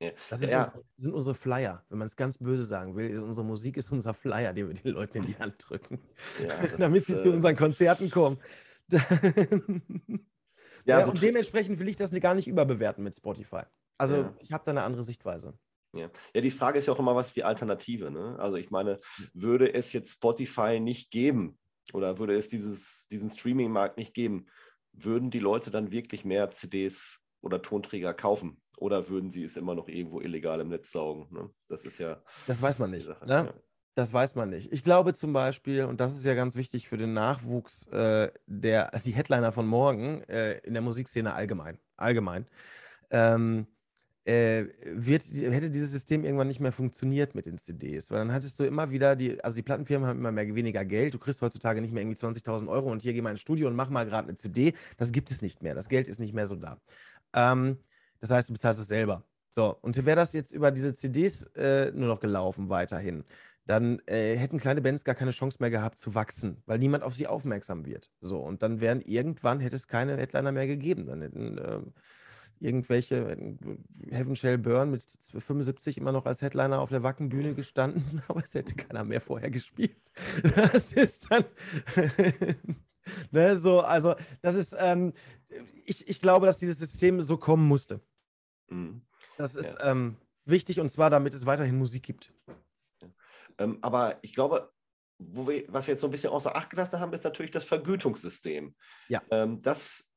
[0.00, 0.10] Ja.
[0.30, 0.64] Das Ja.
[0.64, 1.84] unsere, sind unsere Flyer.
[1.88, 4.92] Wenn man es ganz böse sagen will, unsere Musik ist unser Flyer, den wir den
[4.92, 6.00] Leuten in die Hand drücken,
[6.42, 6.48] Ja,
[6.78, 8.38] damit ist, sie äh, zu unseren Konzerten kommen.
[10.86, 13.62] Ja, Ja, so und dementsprechend will ich das gar nicht überbewerten mit Spotify.
[13.98, 15.52] Also ich habe da eine andere Sichtweise.
[15.94, 16.10] Ja.
[16.34, 18.10] ja, die Frage ist ja auch immer, was ist die Alternative?
[18.10, 18.38] Ne?
[18.38, 18.98] Also ich meine,
[19.34, 21.58] würde es jetzt Spotify nicht geben
[21.92, 24.46] oder würde es dieses, diesen Streaming-Markt nicht geben,
[24.92, 28.60] würden die Leute dann wirklich mehr CDs oder Tonträger kaufen?
[28.78, 31.28] Oder würden sie es immer noch irgendwo illegal im Netz saugen?
[31.30, 31.50] Ne?
[31.68, 33.06] Das ist ja Das weiß man nicht.
[33.06, 33.26] Sache.
[33.26, 33.32] Ne?
[33.32, 33.54] Ja.
[33.94, 34.72] Das weiß man nicht.
[34.72, 38.90] Ich glaube zum Beispiel, und das ist ja ganz wichtig für den Nachwuchs, äh, der,
[39.04, 42.46] die Headliner von morgen äh, in der Musikszene allgemein, allgemein,
[43.10, 43.66] ähm,
[44.24, 48.10] äh, wird, hätte dieses System irgendwann nicht mehr funktioniert mit den CDs.
[48.10, 51.14] Weil dann hattest du immer wieder die, also die Plattenfirmen haben immer mehr, weniger Geld.
[51.14, 53.76] Du kriegst heutzutage nicht mehr irgendwie 20.000 Euro und hier geh mal ins Studio und
[53.76, 54.74] mach mal gerade eine CD.
[54.98, 55.74] Das gibt es nicht mehr.
[55.74, 56.80] Das Geld ist nicht mehr so da.
[57.34, 57.78] Ähm,
[58.20, 59.24] das heißt, du bezahlst es selber.
[59.52, 63.24] So, und wäre das jetzt über diese CDs äh, nur noch gelaufen weiterhin,
[63.66, 67.14] dann äh, hätten kleine Bands gar keine Chance mehr gehabt zu wachsen, weil niemand auf
[67.14, 68.10] sie aufmerksam wird.
[68.20, 71.06] So, und dann wären irgendwann hätte es keine Headliner mehr gegeben.
[71.06, 71.92] Dann hätten ähm,
[72.60, 73.36] irgendwelche
[74.10, 78.54] Heaven Shall Burn mit 75 immer noch als Headliner auf der Wackenbühne gestanden, aber es
[78.54, 79.96] hätte keiner mehr vorher gespielt.
[80.56, 81.44] Das ist dann
[83.30, 85.12] ne, so, also das ist, ähm,
[85.84, 88.00] ich, ich glaube, dass dieses System so kommen musste.
[88.68, 89.02] Mhm.
[89.36, 92.32] Das ist ähm, wichtig und zwar, damit es weiterhin Musik gibt.
[93.58, 94.72] Ähm, aber ich glaube,
[95.18, 98.74] wir, was wir jetzt so ein bisschen außer Acht gelassen haben, ist natürlich das Vergütungssystem.
[99.08, 99.22] Ja.
[99.30, 100.10] Ähm, das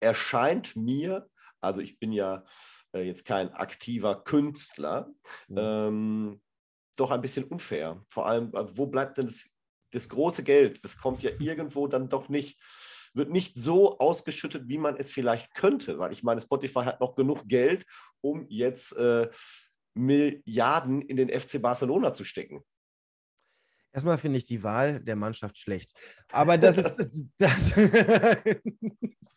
[0.00, 1.28] erscheint mir,
[1.60, 2.44] also ich bin ja
[2.92, 5.12] äh, jetzt kein aktiver Künstler,
[5.48, 5.56] Mhm.
[5.58, 6.42] ähm,
[6.96, 8.04] doch ein bisschen unfair.
[8.08, 9.50] Vor allem, also wo bleibt denn das,
[9.92, 10.82] das große Geld?
[10.84, 12.58] Das kommt ja irgendwo dann doch nicht,
[13.14, 17.14] wird nicht so ausgeschüttet, wie man es vielleicht könnte, weil ich meine, Spotify hat noch
[17.14, 17.84] genug Geld,
[18.20, 19.28] um jetzt äh,
[19.94, 22.64] Milliarden in den FC Barcelona zu stecken.
[23.92, 25.92] Erstmal finde ich die Wahl der Mannschaft schlecht.
[26.30, 26.96] Aber das ist
[27.38, 27.74] das.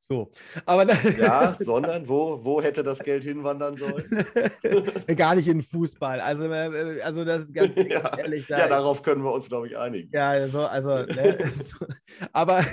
[0.00, 0.30] so.
[0.64, 4.08] Aber da, Ja, sondern wo, wo hätte das Geld hinwandern sollen?
[5.16, 6.20] gar nicht in Fußball.
[6.20, 8.16] Also, äh, also das ist ganz ja.
[8.16, 8.46] ehrlich.
[8.46, 10.08] Da ja, darauf können wir uns, glaube ich, einigen.
[10.12, 11.86] Ja, also, also ne, so,
[12.32, 12.64] aber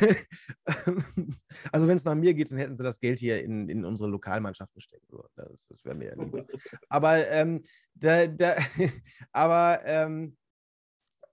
[1.71, 4.09] also wenn es nach mir geht, dann hätten sie das Geld hier in, in unsere
[4.09, 5.07] Lokalmannschaften stecken.
[5.09, 6.45] So, das das wäre mir ja lieber.
[6.89, 7.63] Aber ähm,
[7.95, 8.55] da, da,
[9.31, 10.37] aber ähm,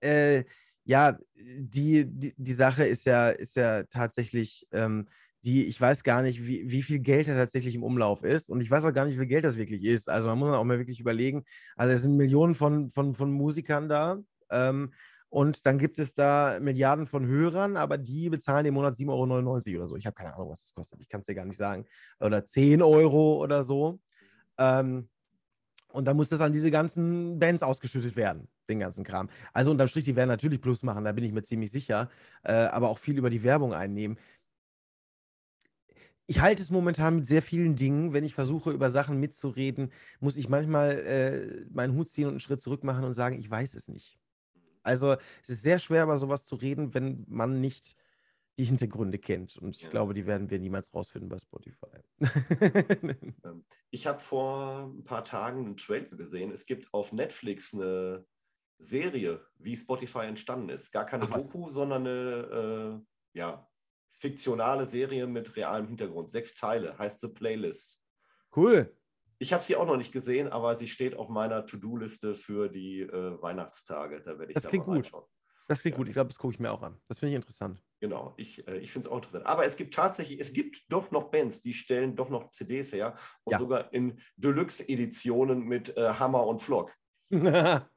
[0.01, 0.43] äh,
[0.83, 5.07] ja, die, die, die Sache ist ja, ist ja tatsächlich, ähm,
[5.43, 8.49] die, ich weiß gar nicht, wie, wie viel Geld da tatsächlich im Umlauf ist.
[8.49, 10.09] Und ich weiß auch gar nicht, wie viel Geld das wirklich ist.
[10.09, 11.43] Also man muss auch mal wirklich überlegen.
[11.75, 14.19] Also es sind Millionen von, von, von Musikern da.
[14.51, 14.93] Ähm,
[15.29, 19.09] und dann gibt es da Milliarden von Hörern, aber die bezahlen im Monat 7,99
[19.71, 19.95] Euro oder so.
[19.95, 20.99] Ich habe keine Ahnung, was das kostet.
[21.01, 21.85] Ich kann es dir gar nicht sagen.
[22.19, 24.01] Oder 10 Euro oder so.
[24.57, 25.09] Ähm,
[25.93, 29.29] und dann muss das an diese ganzen Bands ausgeschüttet werden, den ganzen Kram.
[29.53, 32.09] Also unterm Strich, die werden natürlich Plus machen, da bin ich mir ziemlich sicher,
[32.43, 34.17] äh, aber auch viel über die Werbung einnehmen.
[36.27, 38.13] ich halte es momentan mit sehr vielen Dingen.
[38.13, 42.39] Wenn ich versuche, über Sachen mitzureden, muss ich manchmal äh, meinen Hut ziehen und einen
[42.39, 44.17] Schritt zurück machen und sagen, ich weiß es nicht.
[44.83, 47.97] Also es ist sehr schwer, über sowas zu reden, wenn man nicht
[48.61, 49.57] die Hintergründe kennt.
[49.57, 49.89] Und ich ja.
[49.89, 51.87] glaube, die werden wir niemals rausfinden bei Spotify.
[53.43, 56.51] Ähm, ich habe vor ein paar Tagen einen Trailer gesehen.
[56.51, 58.25] Es gibt auf Netflix eine
[58.77, 60.91] Serie, wie Spotify entstanden ist.
[60.91, 63.01] Gar keine Ach, Doku, sondern eine
[63.33, 63.67] äh, ja,
[64.09, 66.29] fiktionale Serie mit realem Hintergrund.
[66.29, 67.99] Sechs Teile, heißt The Playlist.
[68.55, 68.95] Cool.
[69.39, 73.01] Ich habe sie auch noch nicht gesehen, aber sie steht auf meiner To-Do-Liste für die
[73.01, 74.21] äh, Weihnachtstage.
[74.21, 75.11] Da werde ich das da klingt gut.
[75.67, 75.97] Das klingt ja.
[75.97, 76.07] gut.
[76.09, 77.01] Ich glaube, das gucke ich mir auch an.
[77.07, 77.81] Das finde ich interessant.
[78.01, 79.45] Genau, ich, äh, ich finde es auch interessant.
[79.45, 83.15] Aber es gibt tatsächlich, es gibt doch noch Bands, die stellen doch noch CDs her
[83.43, 83.59] und ja.
[83.59, 86.91] sogar in Deluxe-Editionen mit äh, Hammer und Flock.
[87.31, 87.87] ja,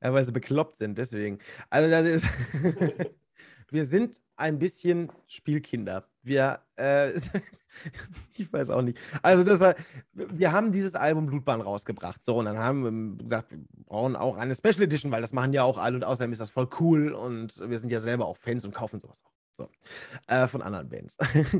[0.00, 1.38] weil sie bekloppt sind, deswegen.
[1.70, 2.26] Also das ist.
[3.70, 6.06] wir sind ein bisschen Spielkinder.
[6.22, 7.12] Wir, äh,
[8.36, 8.98] ich weiß auch nicht.
[9.22, 9.76] Also, das,
[10.12, 12.24] wir haben dieses Album Blutbahn rausgebracht.
[12.24, 15.52] So, und dann haben wir gesagt, wir brauchen auch eine Special Edition, weil das machen
[15.52, 18.36] ja auch alle und außerdem ist das voll cool und wir sind ja selber auch
[18.36, 19.32] Fans und kaufen sowas auch.
[19.56, 19.68] So,
[20.26, 21.16] äh, von anderen Bands.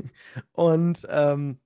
[0.51, 1.59] und ähm,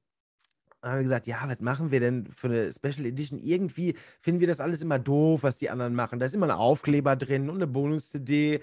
[0.81, 3.39] haben wir gesagt, ja, was machen wir denn für eine Special Edition?
[3.39, 6.19] Irgendwie finden wir das alles immer doof, was die anderen machen.
[6.19, 8.61] Da ist immer ein Aufkleber drin und eine Bonus-CD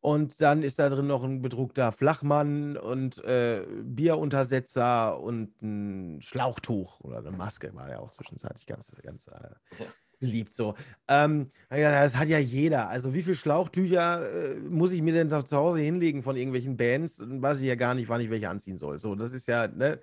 [0.00, 7.00] und dann ist da drin noch ein bedruckter Flachmann und äh, Bieruntersetzer und ein Schlauchtuch
[7.00, 9.84] oder eine Maske war ja auch zwischenzeitlich ganz, ganz äh,
[10.20, 10.54] beliebt.
[10.54, 10.74] So.
[11.08, 12.88] Ähm, das hat ja jeder.
[12.88, 17.20] Also wie viele Schlauchtücher äh, muss ich mir denn zu Hause hinlegen von irgendwelchen Bands?
[17.22, 18.98] Weiß ich ja gar nicht, wann ich welche anziehen soll.
[18.98, 19.98] So, das ist ja, ne?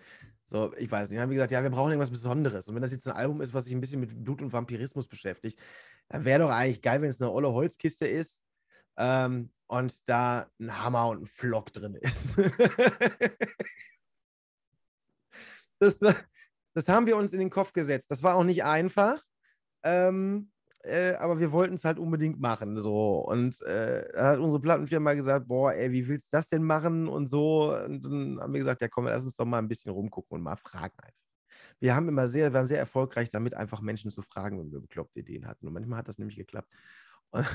[0.45, 1.17] So, ich weiß nicht.
[1.17, 2.69] Dann haben wir gesagt, ja, wir brauchen irgendwas Besonderes.
[2.69, 5.07] Und wenn das jetzt ein Album ist, was sich ein bisschen mit Blut und Vampirismus
[5.07, 5.59] beschäftigt,
[6.07, 8.43] dann wäre doch eigentlich geil, wenn es eine olle Holzkiste ist.
[8.97, 12.37] Ähm, und da ein Hammer und ein Flock drin ist.
[15.79, 15.99] das,
[16.73, 18.09] das haben wir uns in den Kopf gesetzt.
[18.09, 19.21] Das war auch nicht einfach,
[19.83, 20.51] ähm,
[20.83, 22.79] äh, aber wir wollten es halt unbedingt machen.
[22.81, 23.19] So.
[23.19, 27.07] Und äh, da hat unsere Plattenfirma gesagt: Boah, ey, wie willst du das denn machen?
[27.07, 27.75] Und so.
[27.75, 30.43] Und dann haben wir gesagt: Ja, komm, lass uns doch mal ein bisschen rumgucken und
[30.43, 31.13] mal fragen einfach.
[31.79, 35.19] Wir haben immer sehr, waren sehr erfolgreich damit, einfach Menschen zu fragen, wenn wir bekloppte
[35.19, 35.67] Ideen hatten.
[35.67, 36.69] Und manchmal hat das nämlich geklappt.
[37.31, 37.45] Und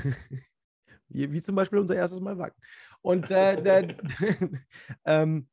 [1.13, 2.61] wie, zum Beispiel unser erstes Mal Wacken.
[3.01, 3.89] Und, äh,
[5.05, 5.49] ähm,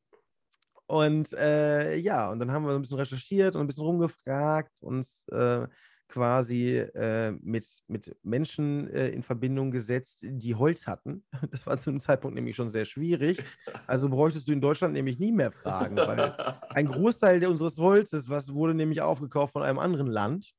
[0.88, 5.28] und äh, ja, und dann haben wir ein bisschen recherchiert und ein bisschen rumgefragt, uns
[5.28, 5.68] äh,
[6.10, 11.24] quasi äh, mit, mit Menschen äh, in Verbindung gesetzt, die Holz hatten.
[11.52, 13.38] Das war zu einem Zeitpunkt nämlich schon sehr schwierig.
[13.86, 16.36] Also bräuchtest du in Deutschland nämlich nie mehr fragen, weil
[16.72, 20.54] ein Großteil unseres Holzes, was wurde nämlich aufgekauft von einem anderen Land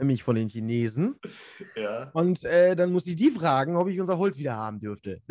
[0.00, 1.16] nämlich von den Chinesen.
[1.76, 2.10] Ja.
[2.12, 5.20] Und äh, dann musste ich die fragen, ob ich unser Holz wieder haben dürfte.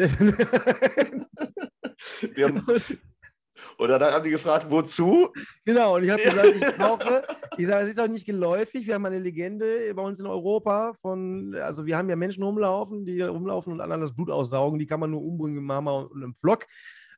[2.38, 2.63] haben,
[3.78, 5.30] oder dann haben die gefragt, wozu?
[5.65, 7.24] Genau, und ich habe gesagt, ich brauche,
[7.57, 8.88] ich sage, es ist auch nicht geläufig.
[8.88, 13.05] Wir haben eine Legende bei uns in Europa von, also wir haben ja Menschen rumlaufen,
[13.05, 14.80] die rumlaufen und anderen das Blut aussaugen.
[14.80, 16.65] Die kann man nur umbringen mit Mama und einem Flock.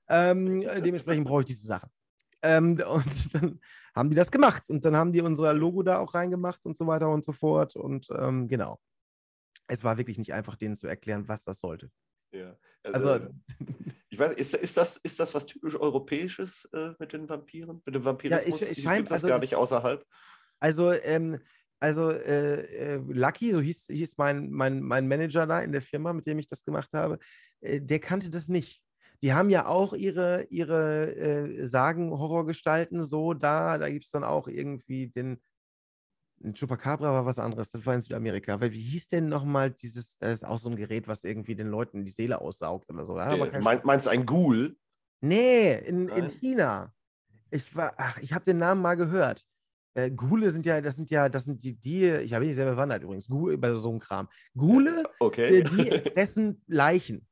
[0.09, 1.89] Ähm, dementsprechend brauche ich diese Sachen.
[2.41, 3.59] Ähm, und dann
[3.95, 4.69] haben die das gemacht.
[4.69, 7.75] Und dann haben die unser Logo da auch reingemacht und so weiter und so fort.
[7.75, 8.79] Und ähm, genau.
[9.67, 11.89] Es war wirklich nicht einfach, denen zu erklären, was das sollte.
[12.33, 12.57] Ja.
[12.83, 13.27] Also, also
[14.09, 17.81] ich weiß, ist, ist, das, ist das was typisch Europäisches äh, mit den Vampiren?
[17.85, 18.61] Mit dem Vampirismus?
[18.61, 20.05] Ja, ich, ich Gibt es also, gar nicht außerhalb?
[20.59, 21.37] Also, ähm,
[21.79, 26.13] also äh, äh, Lucky, so hieß, hieß mein, mein, mein Manager da in der Firma,
[26.13, 27.19] mit dem ich das gemacht habe,
[27.61, 28.81] äh, der kannte das nicht
[29.21, 33.77] die haben ja auch ihre, ihre äh, Sagen-Horrorgestalten so da.
[33.77, 35.41] Da gibt es dann auch irgendwie den.
[36.55, 38.59] Chupacabra war was anderes, das war in Südamerika.
[38.59, 41.67] Weil wie hieß denn nochmal dieses, das ist auch so ein Gerät, was irgendwie den
[41.67, 43.15] Leuten die Seele aussaugt oder so.
[43.15, 44.75] Äh, mein, meinst du ein Ghoul?
[45.21, 46.91] Nee, in, in China.
[47.51, 49.45] Ich war, ach, ich habe den Namen mal gehört.
[49.93, 52.71] Äh, Gule sind ja, das sind ja, das sind die, die ich habe nicht selber
[52.71, 54.27] bewandert übrigens, Gule, bei so einem Kram.
[54.55, 55.63] Gule, okay.
[55.63, 57.27] die essen Leichen.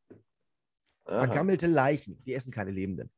[1.09, 1.25] Aha.
[1.25, 3.09] Vergammelte Leichen, die essen keine Lebenden.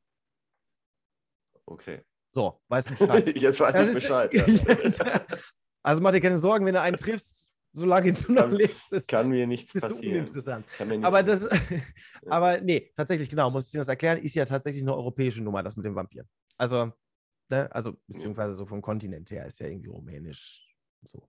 [1.66, 2.04] Okay.
[2.30, 3.38] So, weißt du Bescheid.
[3.38, 4.34] Jetzt weiß ich Bescheid.
[4.34, 5.26] Ja.
[5.84, 8.94] also mach dir keine Sorgen, wenn du einen triffst, solange du noch lebst.
[8.94, 10.26] Ist, kann mir nichts bist passieren.
[10.26, 10.66] Du uninteressant.
[10.88, 11.50] Nichts aber das,
[12.28, 15.62] aber nee, tatsächlich, genau, muss ich dir das erklären, ist ja tatsächlich eine europäische Nummer,
[15.62, 16.26] das mit dem Vampir.
[16.58, 16.94] Also,
[17.50, 21.28] ne, also, beziehungsweise so vom Kontinent her ist ja irgendwie rumänisch so.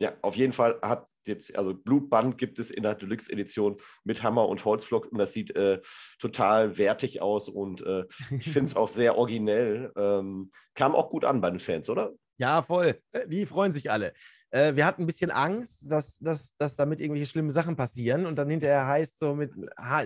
[0.00, 4.48] Ja, auf jeden Fall hat jetzt, also Blutband gibt es in der Deluxe-Edition mit Hammer
[4.48, 5.80] und Holzflock und das sieht äh,
[6.20, 8.04] total wertig aus und äh,
[8.38, 9.92] ich finde es auch sehr originell.
[9.96, 12.12] Ähm, kam auch gut an bei den Fans, oder?
[12.38, 13.00] Ja, voll.
[13.10, 14.12] Äh, die freuen sich alle.
[14.50, 18.36] äh, wir hatten ein bisschen Angst, dass, dass, dass damit irgendwelche schlimmen Sachen passieren und
[18.36, 20.04] dann hinterher heißt so mit, ha,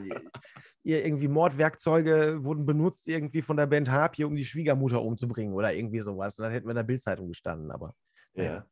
[0.82, 5.74] ihr irgendwie Mordwerkzeuge wurden benutzt irgendwie von der Band Harpie, um die Schwiegermutter umzubringen oder
[5.74, 6.38] irgendwie sowas.
[6.38, 7.94] Und dann hätten wir in der Bildzeitung gestanden, aber.
[8.34, 8.44] Ja.
[8.44, 8.66] Ja,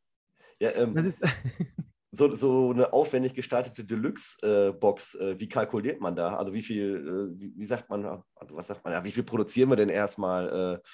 [0.61, 1.13] ähm,
[2.13, 6.37] so, so eine aufwendig gestaltete Deluxe-Box, äh, äh, wie kalkuliert man da?
[6.37, 6.97] Also wie viel,
[7.37, 8.05] äh, wie, wie, sagt man,
[8.35, 10.83] also was sagt man, ja, wie viel produzieren wir denn erstmal?
[10.83, 10.89] Äh,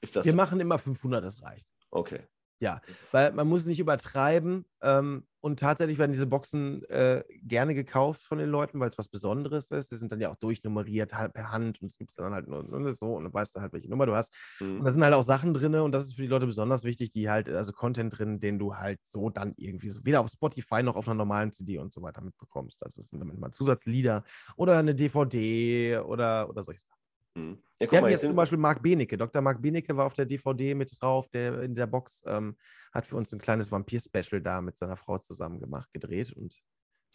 [0.00, 1.68] ist das wir machen immer 500, das reicht.
[1.90, 2.20] Okay.
[2.60, 2.80] Ja,
[3.12, 4.64] weil man muss nicht übertreiben.
[4.82, 9.08] Ähm, und tatsächlich werden diese Boxen äh, gerne gekauft von den Leuten, weil es was
[9.08, 9.92] Besonderes ist.
[9.92, 12.64] Die sind dann ja auch durchnummeriert halt per Hand und es gibt dann halt nur,
[12.64, 14.34] nur, so und dann weißt du halt, welche Nummer du hast.
[14.58, 14.80] Mhm.
[14.80, 17.12] Und da sind halt auch Sachen drin und das ist für die Leute besonders wichtig,
[17.12, 20.82] die halt, also Content drin, den du halt so dann irgendwie so weder auf Spotify
[20.82, 22.82] noch auf einer normalen CD und so weiter mitbekommst.
[22.82, 24.24] Also es sind damit mal Zusatzlieder
[24.56, 26.97] oder eine DVD oder, oder solche Sachen.
[27.38, 27.62] Mhm.
[27.80, 29.16] Ja, Wir haben jetzt zum Beispiel Marc Benecke.
[29.16, 29.40] Dr.
[29.40, 32.56] Marc Benecke war auf der DVD mit drauf, der in der Box ähm,
[32.92, 36.54] hat für uns ein kleines Vampir-Special da mit seiner Frau zusammen gemacht, gedreht und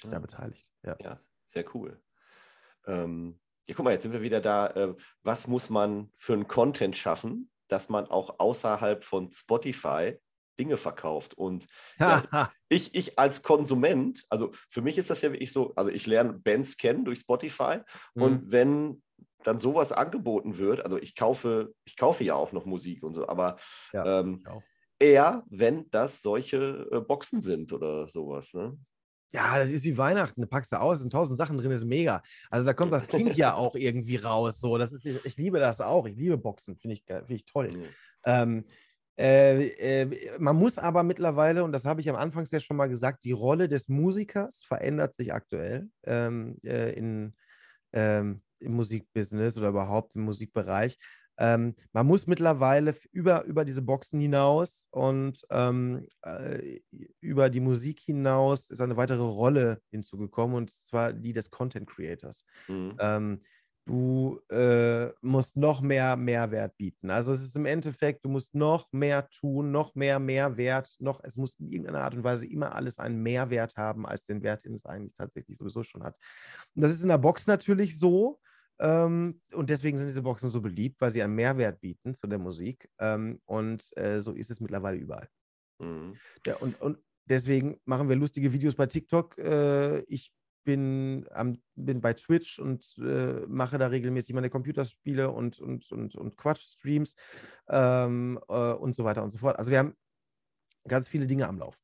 [0.03, 0.11] ja.
[0.11, 0.19] da ah.
[0.19, 0.71] beteiligt.
[0.83, 2.01] Ja, ja sehr cool.
[2.85, 4.67] Ähm, ja, guck mal, jetzt sind wir wieder da.
[4.67, 10.17] Äh, was muss man für einen Content schaffen, dass man auch außerhalb von Spotify
[10.59, 11.33] Dinge verkauft.
[11.35, 11.65] Und
[11.99, 12.23] ja,
[12.69, 16.33] ich, ich als Konsument, also für mich ist das ja wirklich so, also ich lerne
[16.33, 17.79] Bands kennen durch Spotify
[18.13, 18.21] mhm.
[18.21, 19.03] und wenn
[19.43, 23.27] dann sowas angeboten wird, also ich kaufe, ich kaufe ja auch noch Musik und so,
[23.27, 23.57] aber
[23.91, 24.43] ja, ähm,
[24.99, 28.77] eher, wenn das solche äh, Boxen sind oder sowas, ne?
[29.33, 30.41] Ja, das ist wie Weihnachten.
[30.41, 32.21] Da packst du aus, sind tausend Sachen drin, ist mega.
[32.51, 34.59] Also da kommt das Kind ja auch irgendwie raus.
[34.59, 36.05] So, das ist, ich liebe das auch.
[36.05, 37.67] Ich liebe Boxen, finde ich, find ich toll.
[37.67, 37.85] Mhm.
[38.25, 38.65] Ähm,
[39.17, 39.67] äh,
[40.01, 43.23] äh, man muss aber mittlerweile, und das habe ich am Anfang ja schon mal gesagt,
[43.23, 47.35] die Rolle des Musikers verändert sich aktuell ähm, äh, in,
[47.91, 50.97] ähm, im Musikbusiness oder überhaupt im Musikbereich.
[51.37, 56.79] Ähm, man muss mittlerweile über, über diese Boxen hinaus und ähm, äh,
[57.21, 62.45] über die Musik hinaus ist eine weitere Rolle hinzugekommen und zwar die des Content Creators.
[62.67, 62.95] Mhm.
[62.99, 63.41] Ähm,
[63.85, 67.09] du äh, musst noch mehr Mehrwert bieten.
[67.09, 71.35] Also es ist im Endeffekt, du musst noch mehr tun, noch mehr Mehrwert, noch, es
[71.35, 74.75] muss in irgendeiner Art und Weise immer alles einen Mehrwert haben, als den Wert, den
[74.75, 76.15] es eigentlich tatsächlich sowieso schon hat.
[76.75, 78.39] Und das ist in der Box natürlich so.
[78.79, 82.39] Ähm, und deswegen sind diese Boxen so beliebt, weil sie einen Mehrwert bieten zu der
[82.39, 82.89] Musik.
[82.99, 85.29] Ähm, und äh, so ist es mittlerweile überall.
[85.79, 86.15] Mhm.
[86.45, 89.37] Ja, und, und deswegen machen wir lustige Videos bei TikTok.
[89.37, 90.31] Äh, ich
[90.63, 96.15] bin, am, bin bei Twitch und äh, mache da regelmäßig meine Computerspiele und, und, und,
[96.15, 97.15] und Quatsch-Streams
[97.69, 99.57] ähm, äh, und so weiter und so fort.
[99.57, 99.95] Also wir haben
[100.87, 101.77] ganz viele Dinge am Lauf.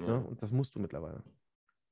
[0.00, 0.06] Ja.
[0.06, 0.26] Ne?
[0.26, 1.22] Und das musst du mittlerweile.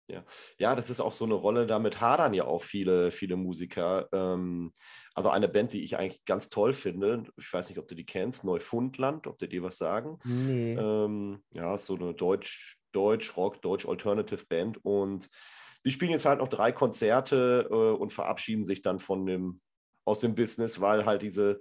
[0.09, 0.25] Ja.
[0.59, 4.09] ja, das ist auch so eine Rolle, damit hadern ja auch viele, viele Musiker.
[4.13, 4.73] Ähm,
[5.15, 8.05] also eine Band, die ich eigentlich ganz toll finde, ich weiß nicht, ob du die
[8.05, 10.19] kennst, Neufundland, ob die dir was sagen.
[10.25, 10.75] Nee.
[10.75, 15.29] Ähm, ja, so eine Deutsch, Deutsch Rock, Deutsch Alternative Band und
[15.85, 19.61] die spielen jetzt halt noch drei Konzerte äh, und verabschieden sich dann von dem,
[20.05, 21.61] aus dem Business, weil halt diese,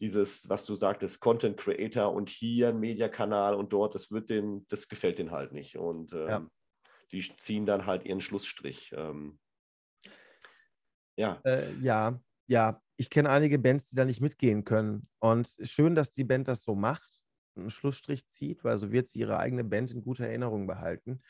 [0.00, 4.66] dieses, was du sagtest, Content Creator und hier ein Mediakanal und dort, das wird den,
[4.68, 5.76] das gefällt denen halt nicht.
[5.76, 6.46] Und ähm, ja
[7.12, 8.92] die ziehen dann halt ihren Schlussstrich.
[8.96, 9.38] Ähm,
[11.16, 11.40] ja.
[11.44, 12.80] Äh, ja, ja.
[12.96, 15.08] Ich kenne einige Bands, die da nicht mitgehen können.
[15.20, 17.22] Und schön, dass die Band das so macht,
[17.56, 21.22] einen Schlussstrich zieht, weil so wird sie ihre eigene Band in guter Erinnerung behalten.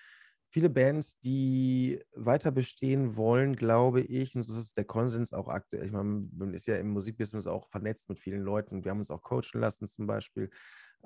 [0.50, 5.84] Viele Bands, die weiter bestehen wollen, glaube ich, und das ist der Konsens auch aktuell.
[5.84, 8.82] Ich meine, man ist ja im Musikbusiness auch vernetzt mit vielen Leuten.
[8.82, 10.48] Wir haben uns auch coachen lassen, zum Beispiel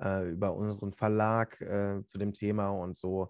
[0.01, 3.29] äh, über unseren Verlag äh, zu dem Thema und so.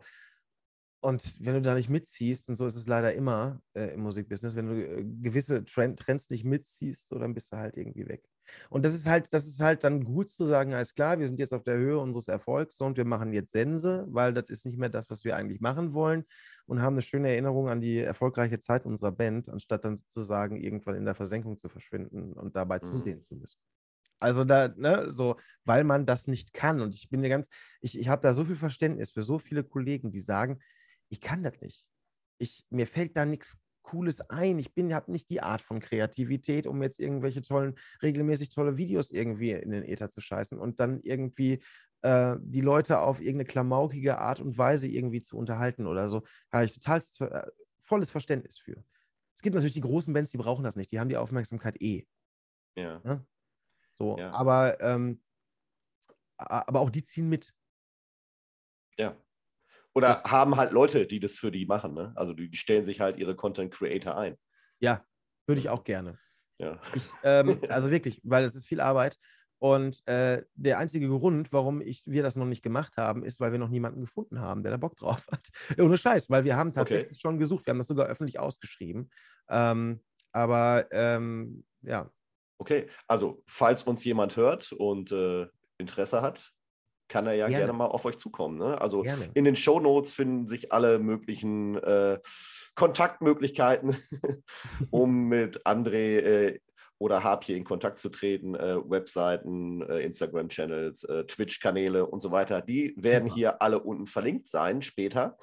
[1.03, 4.55] Und wenn du da nicht mitziehst, und so ist es leider immer äh, im Musikbusiness,
[4.55, 8.23] wenn du äh, gewisse Trend, Trends nicht mitziehst, so dann bist du halt irgendwie weg.
[8.69, 11.39] Und das ist halt, das ist halt dann gut zu sagen, alles klar, wir sind
[11.39, 14.77] jetzt auf der Höhe unseres Erfolgs und wir machen jetzt Sense, weil das ist nicht
[14.77, 16.23] mehr das, was wir eigentlich machen wollen
[16.67, 20.95] und haben eine schöne Erinnerung an die erfolgreiche Zeit unserer Band, anstatt dann sozusagen irgendwann
[20.95, 22.83] in der Versenkung zu verschwinden und dabei mhm.
[22.83, 23.59] zusehen zu müssen.
[24.21, 25.35] Also da, ne, so,
[25.65, 26.79] weil man das nicht kann.
[26.79, 27.49] Und ich bin mir ganz,
[27.81, 30.59] ich, ich habe da so viel Verständnis für so viele Kollegen, die sagen,
[31.13, 31.85] ich kann das nicht.
[32.39, 34.57] Ich, mir fällt da nichts Cooles ein.
[34.57, 39.11] Ich bin, habe nicht die Art von Kreativität, um jetzt irgendwelche tollen, regelmäßig tolle Videos
[39.11, 41.61] irgendwie in den Äther zu scheißen und dann irgendwie
[42.01, 46.21] äh, die Leute auf irgendeine klamaukige Art und Weise irgendwie zu unterhalten oder so.
[46.49, 47.51] Da habe ich total äh,
[47.83, 48.83] volles Verständnis für.
[49.35, 50.91] Es gibt natürlich die großen Bands, die brauchen das nicht.
[50.91, 52.07] Die haben die Aufmerksamkeit eh.
[52.75, 52.83] Ja.
[52.83, 53.01] ja?
[53.03, 53.25] Ne?
[53.99, 54.31] So, ja.
[54.31, 55.21] aber, ähm,
[56.37, 57.53] aber auch die ziehen mit.
[58.97, 59.15] Ja.
[59.95, 61.93] Oder haben halt Leute, die das für die machen.
[61.93, 62.13] Ne?
[62.15, 64.37] Also die, die stellen sich halt ihre Content Creator ein.
[64.79, 65.05] Ja,
[65.45, 66.17] würde ich auch gerne.
[66.57, 66.79] Ja.
[66.95, 69.17] Ich, ähm, also wirklich, weil es ist viel Arbeit.
[69.59, 73.53] Und äh, der einzige Grund, warum ich, wir das noch nicht gemacht haben, ist, weil
[73.53, 75.47] wir noch niemanden gefunden haben, der da Bock drauf hat.
[75.79, 77.19] Ohne Scheiß, weil wir haben tatsächlich okay.
[77.21, 77.65] schon gesucht.
[77.65, 79.09] Wir haben das sogar öffentlich ausgeschrieben.
[79.49, 80.01] Ähm,
[80.33, 82.11] aber ähm, ja.
[82.57, 86.52] Okay, also falls uns jemand hört und äh, Interesse hat,
[87.13, 88.57] kann er ja gerne, gerne mal auf euch zukommen.
[88.57, 88.81] Ne?
[88.81, 89.29] Also gerne.
[89.35, 92.17] in den Show Notes finden sich alle möglichen äh,
[92.73, 93.95] Kontaktmöglichkeiten,
[94.89, 96.59] um mit André äh,
[96.97, 102.61] oder Harpie in Kontakt zu treten, äh, Webseiten, äh, Instagram-Channels, äh, Twitch-Kanäle und so weiter.
[102.61, 103.33] Die werden ja.
[103.35, 105.37] hier alle unten verlinkt sein später.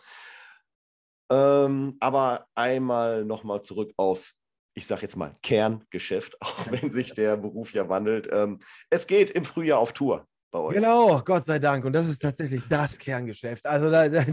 [1.30, 4.34] Ähm, aber einmal nochmal zurück aufs,
[4.74, 8.28] ich sage jetzt mal, Kerngeschäft, auch wenn sich der Beruf ja wandelt.
[8.32, 8.58] Ähm,
[8.88, 10.74] es geht im Frühjahr auf Tour bei euch.
[10.74, 11.84] Genau, Gott sei Dank.
[11.84, 13.66] Und das ist tatsächlich das Kerngeschäft.
[13.66, 14.24] Also da, da,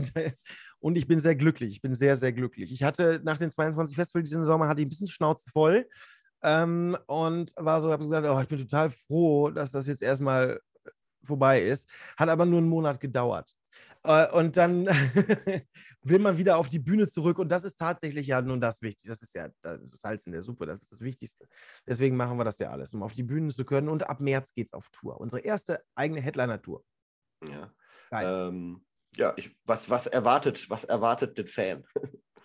[0.80, 1.74] und ich bin sehr glücklich.
[1.74, 2.72] Ich bin sehr, sehr glücklich.
[2.72, 5.88] Ich hatte nach den 22 Festivals diesen Sommer hatte ich ein bisschen Schnauze voll
[6.44, 10.60] ähm, und war so, habe gesagt, oh, ich bin total froh, dass das jetzt erstmal
[11.24, 11.90] vorbei ist.
[12.18, 13.54] Hat aber nur einen Monat gedauert.
[14.04, 14.86] Äh, und dann
[16.02, 19.10] will man wieder auf die Bühne zurück und das ist tatsächlich ja nun das Wichtigste.
[19.10, 21.48] Das ist ja das Salz in der Suppe, das ist das Wichtigste.
[21.86, 23.90] Deswegen machen wir das ja alles, um auf die Bühne zu können.
[23.90, 25.20] Und ab März geht es auf Tour.
[25.20, 26.84] Unsere erste eigene Headliner-Tour.
[27.48, 27.72] Ja.
[28.12, 28.86] Ähm,
[29.16, 31.84] ja, ich, was, was erwartet, was erwartet den Fan?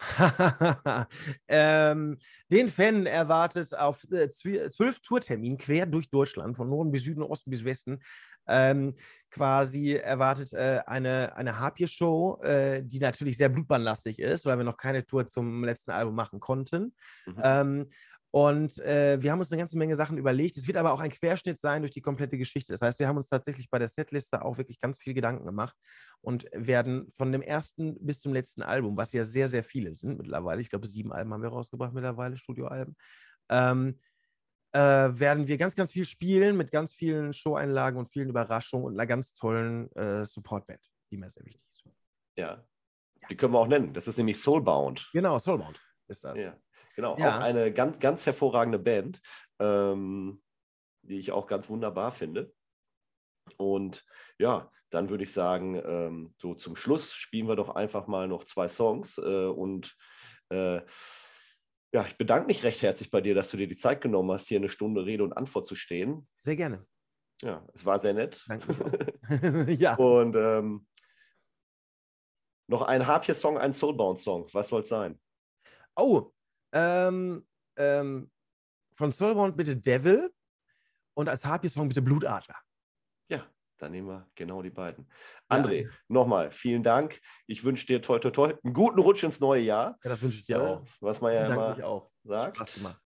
[1.48, 2.18] ähm,
[2.50, 7.50] den Fan erwartet auf äh, zwölf Tourterminen quer durch Deutschland, von Norden bis Süden, Osten
[7.50, 8.00] bis Westen,
[8.46, 8.94] ähm,
[9.30, 14.76] quasi erwartet äh, eine, eine Harpier-Show, äh, die natürlich sehr blutbahnlastig ist, weil wir noch
[14.76, 16.94] keine Tour zum letzten Album machen konnten.
[17.26, 17.40] Mhm.
[17.42, 17.90] Ähm,
[18.34, 20.56] und äh, wir haben uns eine ganze Menge Sachen überlegt.
[20.56, 22.72] Es wird aber auch ein Querschnitt sein durch die komplette Geschichte.
[22.72, 25.76] Das heißt, wir haben uns tatsächlich bei der Setliste auch wirklich ganz viel Gedanken gemacht
[26.22, 30.16] und werden von dem ersten bis zum letzten Album, was ja sehr, sehr viele sind
[30.16, 32.96] mittlerweile, ich glaube, sieben Alben haben wir rausgebracht mittlerweile, Studioalben,
[33.50, 33.98] ähm,
[34.72, 38.94] äh, werden wir ganz, ganz viel spielen mit ganz vielen Show-Einlagen und vielen Überraschungen und
[38.94, 41.84] einer ganz tollen äh, Support-Band, die mir sehr wichtig ist.
[42.36, 42.46] Ja.
[42.46, 43.28] ja.
[43.28, 43.92] Die können wir auch nennen.
[43.92, 45.10] Das ist nämlich Soulbound.
[45.12, 46.38] Genau, Soulbound ist das.
[46.38, 46.56] Ja.
[46.96, 47.38] Genau, ja.
[47.38, 49.20] auch eine ganz, ganz hervorragende Band,
[49.58, 50.42] ähm,
[51.02, 52.52] die ich auch ganz wunderbar finde.
[53.56, 54.04] Und
[54.38, 58.44] ja, dann würde ich sagen, ähm, so zum Schluss spielen wir doch einfach mal noch
[58.44, 59.18] zwei Songs.
[59.18, 59.96] Äh, und
[60.50, 60.82] äh,
[61.92, 64.48] ja, ich bedanke mich recht herzlich bei dir, dass du dir die Zeit genommen hast,
[64.48, 66.26] hier eine Stunde Rede und Antwort zu stehen.
[66.40, 66.86] Sehr gerne.
[67.42, 68.44] Ja, es war sehr nett.
[68.48, 69.66] Danke.
[69.78, 69.96] ja.
[69.96, 70.86] Und ähm,
[72.68, 74.48] noch ein Harpier-Song, ein Soulbound-Song.
[74.52, 75.20] Was soll es sein?
[75.94, 76.30] Oh,
[76.72, 78.30] ähm, ähm,
[78.94, 80.32] von Soulbound bitte Devil
[81.14, 82.56] und als Harpy-Song bitte Blutadler.
[83.82, 85.08] Ja, dann nehmen wir genau die beiden.
[85.48, 85.88] André, ja.
[86.06, 87.20] nochmal vielen Dank.
[87.48, 89.98] Ich wünsche dir toi, toi, toi einen guten Rutsch ins neue Jahr.
[90.04, 90.86] Ja, das wünsche ich dir auch.
[91.00, 92.08] Was man ja immer auch.
[92.22, 92.58] sagt.
[92.58, 93.00] Spaß gemacht.